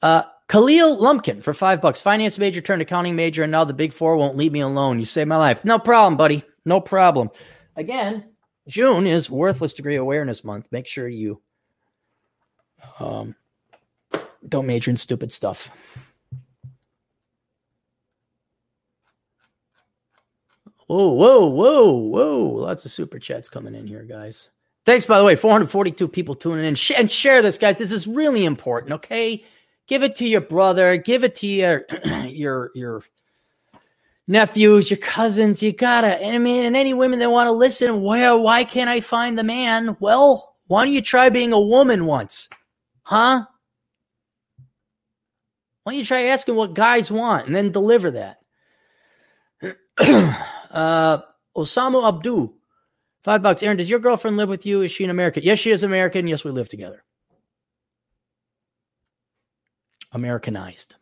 [0.00, 2.00] Uh, Khalil Lumpkin for five bucks.
[2.00, 4.98] Finance major turned accounting major, and now the big four won't leave me alone.
[4.98, 5.64] You saved my life.
[5.64, 6.42] No problem, buddy.
[6.64, 7.30] No problem.
[7.76, 8.24] Again,
[8.66, 10.66] June is Worthless Degree Awareness Month.
[10.72, 11.40] Make sure you
[13.00, 13.34] um,
[14.48, 15.70] don't major in stupid stuff.
[20.86, 22.38] Whoa, whoa, whoa, whoa.
[22.38, 24.50] Lots of super chats coming in here, guys.
[24.84, 25.36] Thanks, by the way.
[25.36, 26.76] 442 people tuning in.
[26.96, 27.78] and share this, guys.
[27.78, 29.44] This is really important, okay?
[29.86, 30.96] Give it to your brother.
[30.96, 31.86] Give it to your,
[32.26, 33.04] your, your
[34.26, 35.62] nephews, your cousins.
[35.62, 38.90] You gotta, and I mean, and any women that want to listen, where, why can't
[38.90, 39.96] I find the man?
[40.00, 42.48] Well, why don't you try being a woman once?
[43.12, 43.44] Huh?
[45.82, 48.38] Why don't you try asking what guys want and then deliver that?
[50.70, 51.18] uh,
[51.54, 52.54] Osamu Abdu,
[53.22, 53.62] five bucks.
[53.62, 54.80] Aaron, does your girlfriend live with you?
[54.80, 55.42] Is she an American?
[55.42, 56.26] Yes, she is American.
[56.26, 57.04] Yes, we live together.
[60.12, 60.94] Americanized.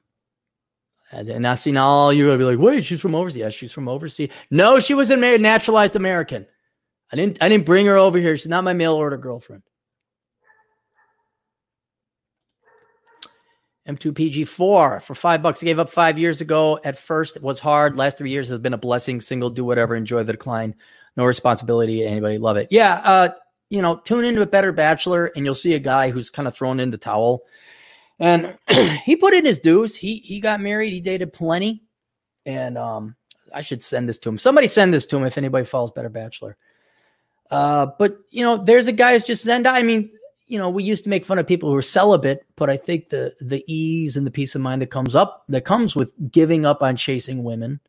[1.13, 3.39] And now, see, now you're going to be like, wait, she's from overseas.
[3.39, 4.31] Yes, she's from overseas.
[4.51, 6.45] No, she was a naturalized American.
[7.13, 8.37] I didn't, I didn't bring her over here.
[8.37, 9.63] She's not my mail order girlfriend.
[13.97, 15.63] M2PG4 for five bucks.
[15.63, 16.79] I gave up five years ago.
[16.85, 17.97] At first, it was hard.
[17.97, 19.21] Last three years has been a blessing.
[19.21, 20.75] Single, do whatever, enjoy the decline.
[21.17, 22.05] No responsibility.
[22.05, 22.69] Anybody love it?
[22.71, 23.01] Yeah.
[23.05, 23.29] Uh,
[23.69, 26.55] you know, tune into a better bachelor and you'll see a guy who's kind of
[26.55, 27.43] thrown in the towel.
[28.19, 28.57] And
[29.05, 29.97] he put in his dues.
[29.97, 30.93] He he got married.
[30.93, 31.83] He dated plenty.
[32.45, 33.17] And um,
[33.55, 34.39] I should send this to him.
[34.39, 36.57] Somebody send this to him if anybody follows Better Bachelor.
[37.51, 39.69] Uh, but you know, there's a guy who's just Zenda.
[39.69, 40.13] I mean,
[40.51, 43.09] you know, we used to make fun of people who are celibate, but I think
[43.09, 46.67] the the ease and the peace of mind that comes up that comes with giving
[46.67, 47.81] up on chasing women.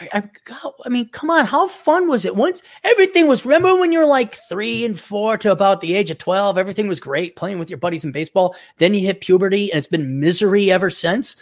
[0.00, 2.36] I, I, I mean, come on, how fun was it?
[2.36, 3.44] Once everything was.
[3.44, 6.88] Remember when you were like three and four to about the age of twelve, everything
[6.88, 8.56] was great, playing with your buddies in baseball.
[8.78, 11.36] Then you hit puberty, and it's been misery ever since.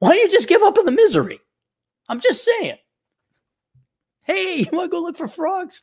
[0.00, 1.40] Why don't you just give up on the misery?
[2.08, 2.76] I'm just saying.
[4.22, 5.82] Hey, you want to go look for frogs?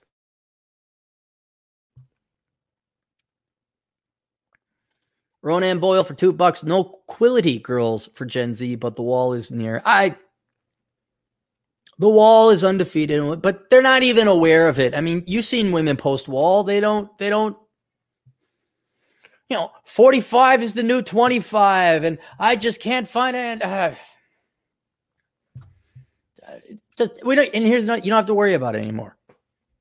[5.43, 6.63] Ronan Boyle for two bucks.
[6.63, 9.81] No quality girls for Gen Z, but the wall is near.
[9.85, 10.15] I
[11.99, 14.95] the wall is undefeated, but they're not even aware of it.
[14.95, 16.63] I mean, you've seen women post wall.
[16.63, 17.55] They don't, they don't,
[19.49, 23.61] you know, 45 is the new 25, and I just can't find it.
[23.61, 23.91] Uh,
[26.97, 29.15] just, we don't, and here's not, you don't have to worry about it anymore.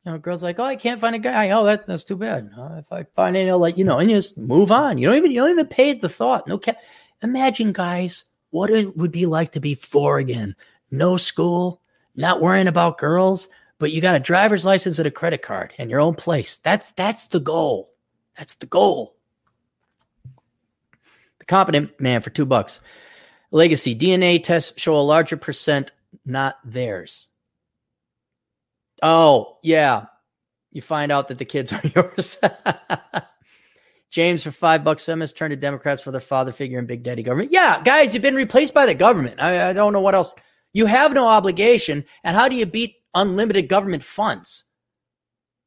[0.05, 1.51] You know, girls like, oh, I can't find a guy.
[1.51, 2.51] Oh, that that's too bad.
[2.57, 4.99] Uh, if I find any, like you know, and you just move on.
[4.99, 6.49] You don't even you don't even pay the thought.
[6.49, 6.75] No, ca-
[7.23, 10.57] imagine, guys, what it would be like to be four again.
[10.91, 11.81] No school,
[12.17, 13.49] not worrying about girls,
[13.79, 16.59] but you got a driver's license and a credit card and your own place.
[16.59, 17.89] That's that's the goal.
[18.37, 19.15] That's the goal.
[21.39, 22.81] The competent man for two bucks.
[23.53, 25.93] Legacy DNA tests show a larger percent,
[26.25, 27.29] not theirs.
[29.03, 30.07] Oh, yeah.
[30.71, 32.39] You find out that the kids are yours.
[34.11, 35.05] James for five bucks.
[35.05, 37.53] Feminists turned to Democrats for their father figure and big daddy government.
[37.53, 39.41] Yeah, guys, you've been replaced by the government.
[39.41, 40.35] I, I don't know what else.
[40.73, 42.05] You have no obligation.
[42.23, 44.65] And how do you beat unlimited government funds?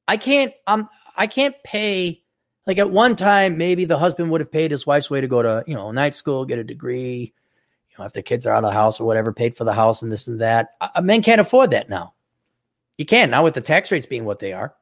[0.08, 0.54] I can't.
[0.68, 2.22] Um, I can't pay.
[2.68, 5.42] Like at one time, maybe the husband would have paid his wife's way to go
[5.42, 7.34] to you know night school, get a degree.
[7.90, 9.74] You know, if the kids are out of the house or whatever, paid for the
[9.74, 10.70] house and this and that.
[10.82, 12.15] Uh, men can't afford that now.
[12.98, 14.74] You can now with the tax rates being what they are,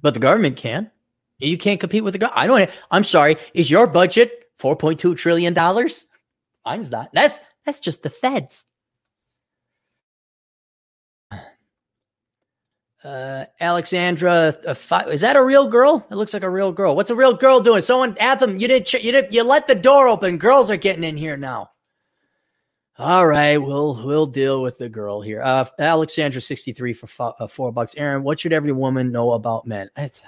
[0.00, 0.90] but the government can.
[1.38, 2.38] You can't compete with the government.
[2.38, 2.70] I don't.
[2.90, 3.36] I'm sorry.
[3.54, 6.06] Is your budget 4.2 trillion dollars?
[6.64, 7.10] Mine's not.
[7.12, 8.64] That's that's just the feds.
[13.04, 16.04] Uh, Alexandra, fi- is that a real girl?
[16.10, 16.96] It looks like a real girl.
[16.96, 17.80] What's a real girl doing?
[17.80, 20.36] Someone, Atham, you didn't, ch- you didn't, you let the door open.
[20.36, 21.70] Girls are getting in here now.
[22.98, 25.40] All right, we'll we'll deal with the girl here.
[25.40, 27.94] Uh, Alexandra, sixty three for uh, four bucks.
[27.96, 29.88] Aaron, what should every woman know about men?
[29.94, 30.20] That's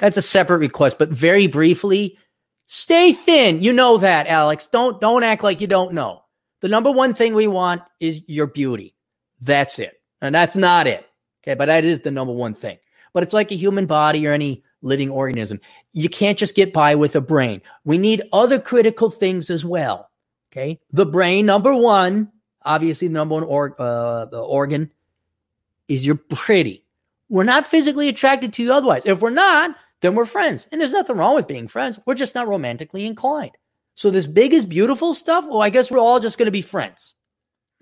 [0.00, 2.18] that's a separate request, but very briefly,
[2.66, 3.62] stay thin.
[3.62, 4.66] You know that, Alex.
[4.66, 6.22] Don't don't act like you don't know.
[6.62, 8.94] The number one thing we want is your beauty.
[9.40, 10.00] That's it.
[10.20, 11.06] And that's not it.
[11.44, 11.54] Okay.
[11.54, 12.78] But that is the number one thing.
[13.12, 15.60] But it's like a human body or any living organism.
[15.92, 17.62] You can't just get by with a brain.
[17.84, 20.07] We need other critical things as well.
[20.50, 20.80] Okay.
[20.92, 22.32] The brain, number one,
[22.64, 24.90] obviously, the number one uh, organ
[25.88, 26.84] is you're pretty.
[27.28, 29.04] We're not physically attracted to you otherwise.
[29.04, 30.66] If we're not, then we're friends.
[30.72, 32.00] And there's nothing wrong with being friends.
[32.06, 33.52] We're just not romantically inclined.
[33.94, 35.44] So this big is beautiful stuff.
[35.46, 37.14] Well, I guess we're all just going to be friends.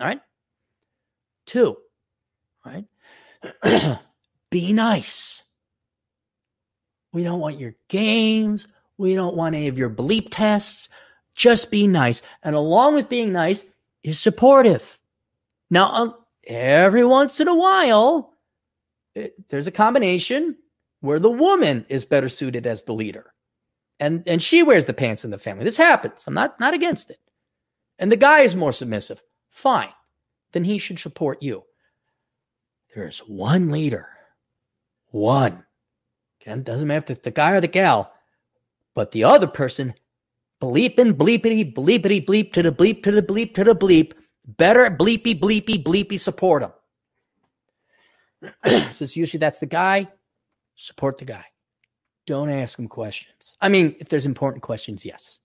[0.00, 0.20] All right.
[1.46, 1.76] Two,
[2.64, 2.84] right?
[4.50, 5.42] Be nice.
[7.12, 8.66] We don't want your games.
[8.98, 10.88] We don't want any of your bleep tests.
[11.36, 12.22] Just be nice.
[12.42, 13.64] And along with being nice
[14.02, 14.98] is supportive.
[15.70, 16.14] Now, um,
[16.46, 18.32] every once in a while,
[19.14, 20.56] it, eh, there's a combination
[21.00, 23.32] where the woman is better suited as the leader.
[24.00, 25.64] And, and she wears the pants in the family.
[25.64, 26.24] This happens.
[26.26, 27.18] I'm not, not against it.
[27.98, 29.22] And the guy is more submissive.
[29.50, 29.92] Fine.
[30.52, 31.64] Then he should support you.
[32.94, 34.08] There's one leader.
[35.10, 35.64] One.
[36.40, 38.12] Again, doesn't matter if it's the guy or the gal,
[38.94, 39.94] but the other person
[40.60, 44.12] bleeping, bleepity, bleepity, bleep to the bleep to the bleep to the bleep.
[44.46, 46.72] Better bleepy, bleepy, bleepy support him.
[48.92, 50.06] Since usually that's the guy,
[50.76, 51.44] support the guy.
[52.26, 53.54] Don't ask him questions.
[53.60, 55.40] I mean, if there's important questions, yes.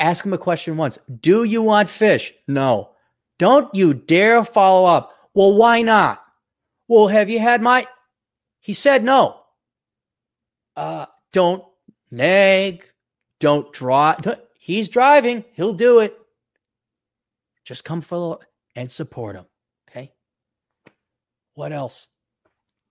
[0.00, 0.98] Ask him a question once.
[1.20, 2.32] Do you want fish?
[2.48, 2.90] No.
[3.38, 5.12] Don't you dare follow up.
[5.34, 6.22] Well, why not?
[6.88, 7.86] Well, have you had my.
[8.60, 9.40] He said no.
[10.76, 11.64] Uh, don't
[12.10, 12.84] nag.
[13.44, 14.38] Don't drive.
[14.58, 15.44] He's driving.
[15.52, 16.18] He'll do it.
[17.62, 18.38] Just come for
[18.74, 19.44] and support him.
[19.86, 20.12] Okay.
[21.52, 22.08] What else?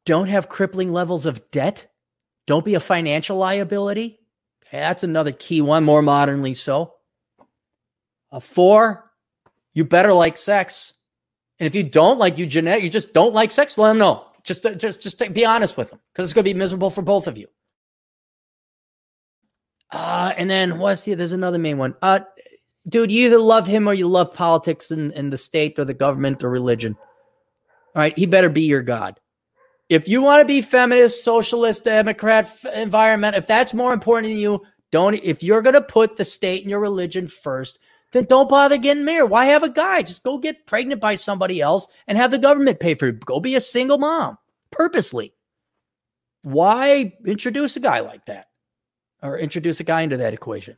[0.05, 1.87] Don't have crippling levels of debt.
[2.45, 4.19] Don't be a financial liability.
[4.67, 6.93] Okay, that's another key one, more modernly so.
[8.31, 9.09] A four,
[9.73, 10.93] you better like sex.
[11.57, 14.27] And if you don't like you genetic, you just don't like sex, let them know.
[14.43, 17.25] Just, just, just be honest with them because it's going to be miserable for both
[17.25, 17.47] of you.
[19.93, 21.95] Uh, and then what's the, there's another main one.
[22.01, 22.21] Uh,
[22.87, 25.93] dude, you either love him or you love politics and, and the state or the
[25.93, 26.97] government or religion.
[27.95, 28.17] All right.
[28.17, 29.19] He better be your God.
[29.89, 34.63] If you want to be feminist, socialist, Democrat, environment, if that's more important than you,
[34.91, 37.79] don't, if you're to put the state and your religion first,
[38.13, 39.29] then don't bother getting married.
[39.29, 40.01] Why have a guy?
[40.01, 43.23] Just go get pregnant by somebody else and have the government pay for it.
[43.25, 44.37] Go be a single mom
[44.71, 45.33] purposely.
[46.41, 48.47] Why introduce a guy like that
[49.23, 50.77] or introduce a guy into that equation?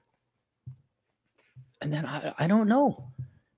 [1.81, 3.11] And then I, I don't know.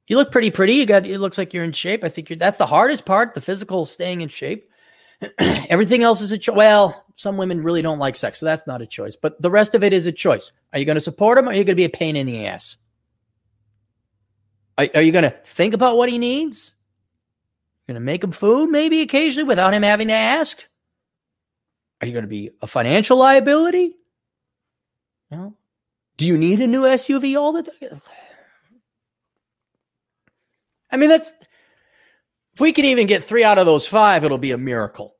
[0.07, 0.73] You look pretty pretty.
[0.73, 2.03] You got it looks like you're in shape.
[2.03, 4.69] I think you're that's the hardest part, the physical staying in shape.
[5.39, 6.55] Everything else is a choice.
[6.55, 9.15] Well, some women really don't like sex, so that's not a choice.
[9.15, 10.51] But the rest of it is a choice.
[10.71, 12.25] Are you going to support him or are you going to be a pain in
[12.25, 12.77] the ass?
[14.77, 16.75] Are, are you going to think about what he needs?
[17.87, 20.67] You're going to make him food maybe occasionally without him having to ask?
[21.99, 23.95] Are you going to be a financial liability?
[25.31, 25.53] Know?
[26.17, 28.01] Do you need a new SUV all the time?
[30.91, 31.33] I mean, that's
[32.53, 35.15] if we can even get three out of those five, it'll be a miracle.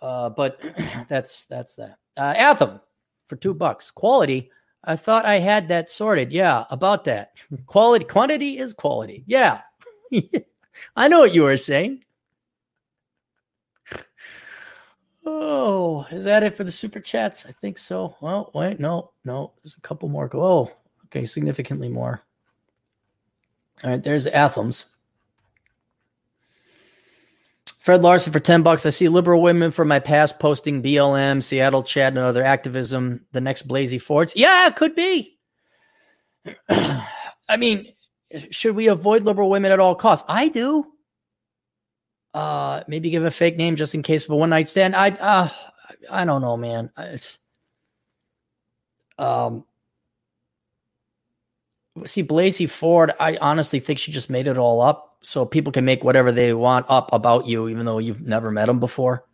[0.00, 0.60] Uh, but
[1.08, 1.98] that's that's that.
[2.16, 2.80] Uh, Atham
[3.28, 3.90] for two bucks.
[3.90, 4.50] Quality.
[4.84, 6.32] I thought I had that sorted.
[6.32, 7.32] Yeah, about that.
[7.66, 9.24] Quality, quantity is quality.
[9.26, 9.62] Yeah.
[10.96, 12.04] I know what you were saying.
[15.26, 17.44] Oh, is that it for the super chats?
[17.46, 18.16] I think so.
[18.20, 19.52] Well, wait, no, no.
[19.62, 20.28] There's a couple more.
[20.28, 20.42] Go.
[20.42, 20.72] Oh,
[21.06, 22.20] Okay, significantly more.
[23.84, 24.86] All right, there's Athams.
[27.80, 28.84] Fred Larson for 10 bucks.
[28.84, 33.24] I see liberal women from my past posting BLM, Seattle CHAZ, and other activism.
[33.32, 34.34] The next Blasey Fords.
[34.34, 35.38] Yeah, it could be.
[36.68, 37.86] I mean,
[38.50, 40.26] should we avoid liberal women at all costs?
[40.28, 40.92] I do.
[42.36, 44.94] Uh, maybe give a fake name just in case of a one night stand.
[44.94, 45.48] I, uh,
[46.12, 46.90] I don't know, man.
[46.98, 47.38] It's,
[49.16, 49.64] um,
[52.04, 53.14] see, Blasey Ford.
[53.18, 56.52] I honestly think she just made it all up so people can make whatever they
[56.52, 59.24] want up about you, even though you've never met them before.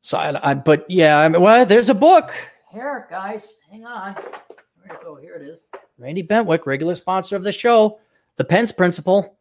[0.00, 2.34] So I, I but yeah, I mean, well, there's a book
[2.72, 3.58] here, guys.
[3.70, 4.14] Hang on.
[4.14, 5.14] Where go?
[5.14, 5.68] Here it is.
[5.98, 8.00] Randy Bentwick, regular sponsor of the show,
[8.38, 9.38] The Pence Principle: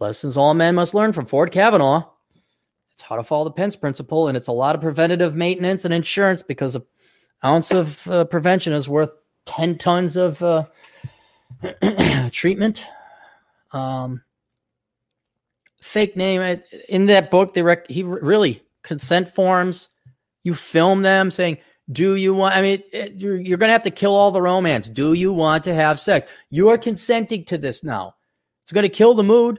[0.00, 2.04] Lessons All Men Must Learn from Ford Kavanaugh.
[2.92, 5.92] It's how to follow the Pence Principle, and it's a lot of preventative maintenance and
[5.92, 6.82] insurance because an
[7.44, 9.10] ounce of uh, prevention is worth
[9.44, 10.64] ten tons of uh,
[12.30, 12.86] treatment.
[13.72, 14.22] Um,
[15.82, 17.54] fake name in that book.
[17.54, 19.88] They rec- he really consent forms.
[20.44, 21.58] You film them saying,
[21.90, 22.82] "Do you want?" I mean,
[23.16, 24.88] you're, you're going to have to kill all the romance.
[24.88, 26.30] Do you want to have sex?
[26.50, 28.14] You are consenting to this now.
[28.62, 29.58] It's going to kill the mood.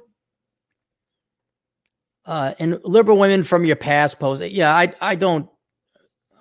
[2.26, 4.41] Uh, and liberal women from your past pose.
[4.41, 5.47] Yeah, I I don't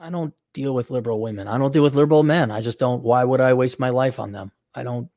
[0.01, 1.47] I don't deal with liberal women.
[1.47, 2.51] I don't deal with liberal men.
[2.51, 3.03] I just don't.
[3.03, 4.51] Why would I waste my life on them?
[4.74, 5.11] I don't.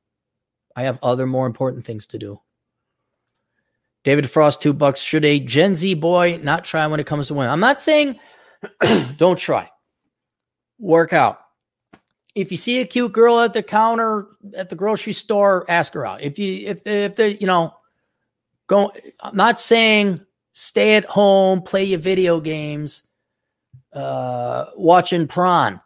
[0.76, 2.41] I have other more important things to do.
[4.03, 5.01] David Frost, two bucks.
[5.01, 7.51] Should a Gen Z boy not try when it comes to women?
[7.51, 8.20] I'm not saying
[9.18, 9.70] don't try.
[10.80, 11.39] Work out.
[12.36, 16.05] If you see a cute girl at the counter at the grocery store, ask her
[16.05, 16.22] out.
[16.22, 17.74] If you if if the you know
[18.68, 20.22] go I'm not saying
[20.60, 23.03] stay at home, play your video games,
[23.93, 25.80] uh watching prawn.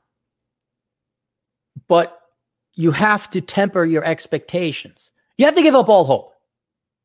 [1.89, 2.17] But
[2.75, 5.11] you have to temper your expectations.
[5.37, 6.33] You have to give up all hope.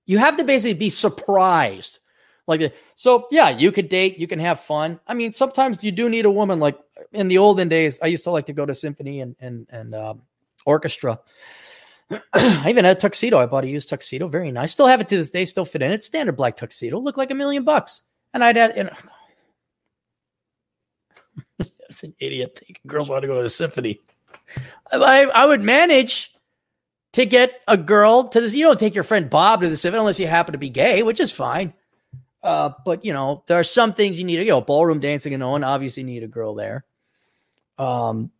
[0.04, 1.98] You have to basically be surprised.
[2.46, 5.00] Like, so yeah, you could date, you can have fun.
[5.08, 6.60] I mean, sometimes you do need a woman.
[6.60, 6.78] Like
[7.12, 9.92] in the olden days, I used to like to go to symphony and and and
[9.92, 10.22] um,
[10.66, 11.18] orchestra.
[12.32, 13.38] I even had a tuxedo.
[13.38, 14.72] I bought a used tuxedo, very nice.
[14.72, 15.44] Still have it to this day.
[15.44, 16.02] Still fit in it.
[16.02, 18.02] Standard black tuxedo, look like a million bucks.
[18.32, 18.92] And I'd you know,
[21.58, 24.00] that's an idiot thinking girls want to go to the symphony.
[24.92, 26.32] I, I would manage
[27.14, 28.54] to get a girl to this.
[28.54, 31.02] You don't take your friend Bob to the symphony unless you happen to be gay,
[31.02, 31.72] which is fine.
[32.42, 34.38] Uh, but you know, there are some things you need.
[34.38, 35.64] You know, ballroom dancing and on.
[35.64, 36.84] Obviously, need a girl there.
[37.78, 38.30] Um,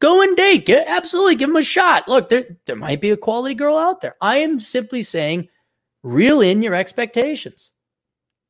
[0.00, 0.66] go and date.
[0.66, 2.08] Get, absolutely, give them a shot.
[2.08, 4.16] Look, there there might be a quality girl out there.
[4.20, 5.48] I am simply saying,
[6.02, 7.72] reel in your expectations.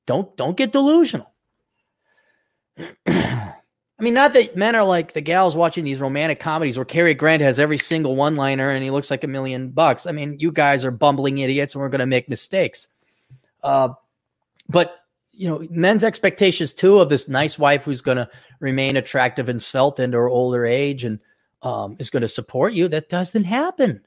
[0.06, 1.32] Don't don't get delusional.
[3.98, 7.14] I mean, not that men are like the gals watching these romantic comedies where Cary
[7.14, 10.06] Grant has every single one liner and he looks like a million bucks.
[10.06, 12.88] I mean, you guys are bumbling idiots and we're going to make mistakes.
[13.62, 13.90] Uh,
[14.68, 14.98] but,
[15.36, 18.28] you know, men's expectations too of this nice wife who's going to
[18.60, 21.20] remain attractive and svelte into her older age and
[21.62, 22.88] um, is going to support you.
[22.88, 24.06] That doesn't happen.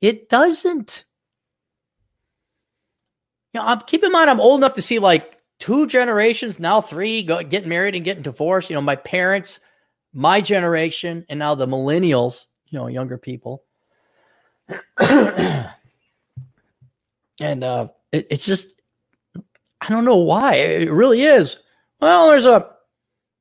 [0.00, 1.04] It doesn't.
[3.54, 6.80] You know, I'm, keep in mind, I'm old enough to see like two generations, now
[6.80, 8.68] three, go, getting married and getting divorced.
[8.68, 9.60] You know, my parents,
[10.12, 13.64] my generation, and now the millennials, you know, younger people.
[15.00, 15.64] and
[17.40, 18.77] uh, it, it's just,
[19.80, 20.54] I don't know why.
[20.54, 21.56] It really is.
[22.00, 22.70] Well, there's a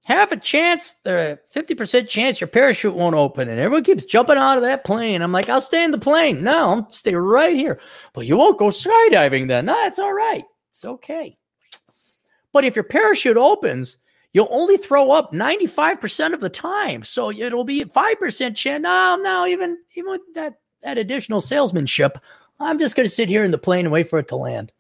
[0.08, 3.50] half a chance, uh, the 50% chance your parachute won't open.
[3.50, 5.22] And everyone keeps jumping out of that plane.
[5.22, 6.44] I'm like, I'll stay in the plane.
[6.44, 7.80] No, I'll stay right here.
[8.14, 9.66] But you won't go skydiving then.
[9.66, 10.46] No, it's all right.
[10.72, 11.38] It's okay.
[12.54, 13.98] But if your parachute opens,
[14.32, 17.04] you'll only throw up 95% of the time.
[17.04, 18.82] So it'll be 5% chance.
[18.82, 22.18] No, no, even, even with that, that additional salesmanship,
[22.62, 24.72] I'm just going to sit here in the plane and wait for it to land.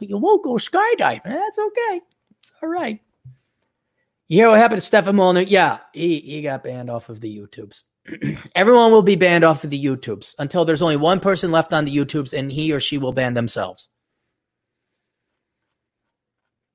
[0.00, 1.22] But you won't go skydiving.
[1.24, 2.00] That's okay.
[2.40, 3.00] It's all right.
[4.26, 5.46] You hear what happened to Stefan Molyneux?
[5.48, 7.82] Yeah, he, he got banned off of the YouTubes.
[8.56, 11.84] Everyone will be banned off of the YouTubes until there's only one person left on
[11.84, 13.88] the YouTubes and he or she will ban themselves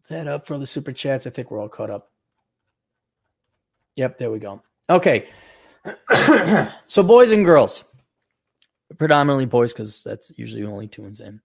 [0.09, 1.27] that up for the super chats.
[1.27, 2.11] I think we're all caught up.
[3.95, 4.61] Yep, there we go.
[4.89, 5.29] Okay.
[6.87, 7.83] so, boys and girls,
[8.97, 11.39] predominantly boys, because that's usually only two ones in.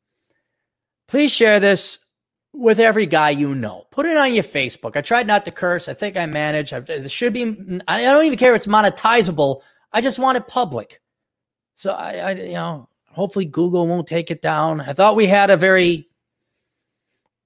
[1.10, 1.98] Please share this
[2.52, 3.84] with every guy you know.
[3.90, 4.96] Put it on your Facebook.
[4.96, 5.88] I tried not to curse.
[5.88, 6.72] I think I managed.
[6.72, 7.42] It should be.
[7.88, 9.62] I don't even care if it's monetizable.
[9.92, 11.00] I just want it public.
[11.74, 14.80] So I, I, you know, hopefully Google won't take it down.
[14.80, 16.08] I thought we had a very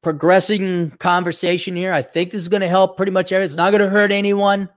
[0.02, 1.94] progressing conversation here.
[1.94, 3.46] I think this is going to help pretty much everyone.
[3.46, 4.68] It's not going to hurt anyone,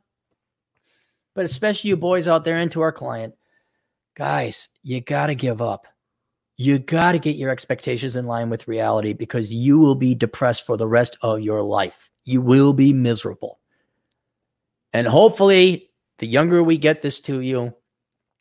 [1.35, 3.33] but especially you boys out there into our client.
[4.15, 5.87] guys, you got to give up.
[6.57, 10.65] You got to get your expectations in line with reality because you will be depressed
[10.65, 12.09] for the rest of your life.
[12.23, 13.59] You will be miserable.
[14.91, 17.75] And hopefully, the younger we get this to you,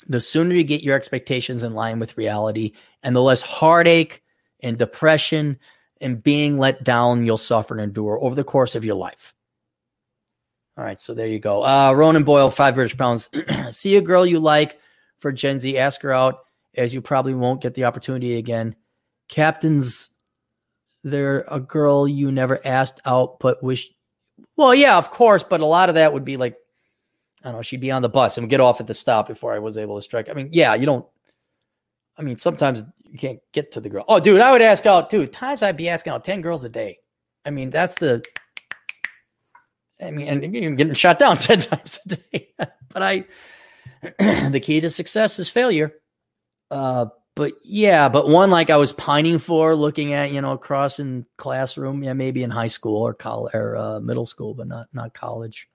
[0.09, 4.23] the sooner you get your expectations in line with reality and the less heartache
[4.61, 5.59] and depression
[6.01, 9.35] and being let down you'll suffer and endure over the course of your life.
[10.79, 11.65] All right, so there you go.
[11.65, 13.29] Uh, Ronan Boyle, five British pounds.
[13.71, 14.79] See a girl you like
[15.19, 16.46] for Gen Z, ask her out,
[16.77, 18.75] as you probably won't get the opportunity again.
[19.29, 20.11] Captains,
[21.03, 23.89] they're a girl you never asked out, but wish.
[24.57, 26.57] Well, yeah, of course, but a lot of that would be like,
[27.43, 29.53] I don't know, she'd be on the bus and get off at the stop before
[29.53, 30.29] I was able to strike.
[30.29, 31.07] I mean, yeah, you don't.
[32.19, 34.05] I mean, sometimes you can't get to the girl.
[34.09, 35.27] Oh, dude, I would ask out too.
[35.27, 36.99] Times I'd be asking out 10 girls a day.
[37.45, 38.25] I mean, that's the
[40.01, 42.49] I mean, and you're getting shot down 10 times a day.
[42.59, 43.25] but I
[44.51, 45.93] the key to success is failure.
[46.71, 47.07] Uh
[47.37, 51.27] but yeah, but one like I was pining for looking at, you know, across in
[51.37, 55.13] classroom, yeah, maybe in high school or college or uh, middle school, but not not
[55.13, 55.69] college.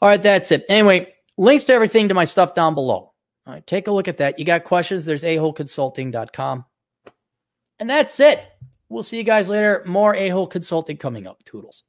[0.00, 0.64] All right, that's it.
[0.68, 3.12] Anyway, links to everything to my stuff down below.
[3.46, 4.38] All right, take a look at that.
[4.38, 5.04] You got questions?
[5.04, 6.64] There's aholeconsulting.com.
[7.78, 8.42] And that's it.
[8.88, 9.82] We'll see you guys later.
[9.86, 11.44] More a hole consulting coming up.
[11.44, 11.84] Toodles.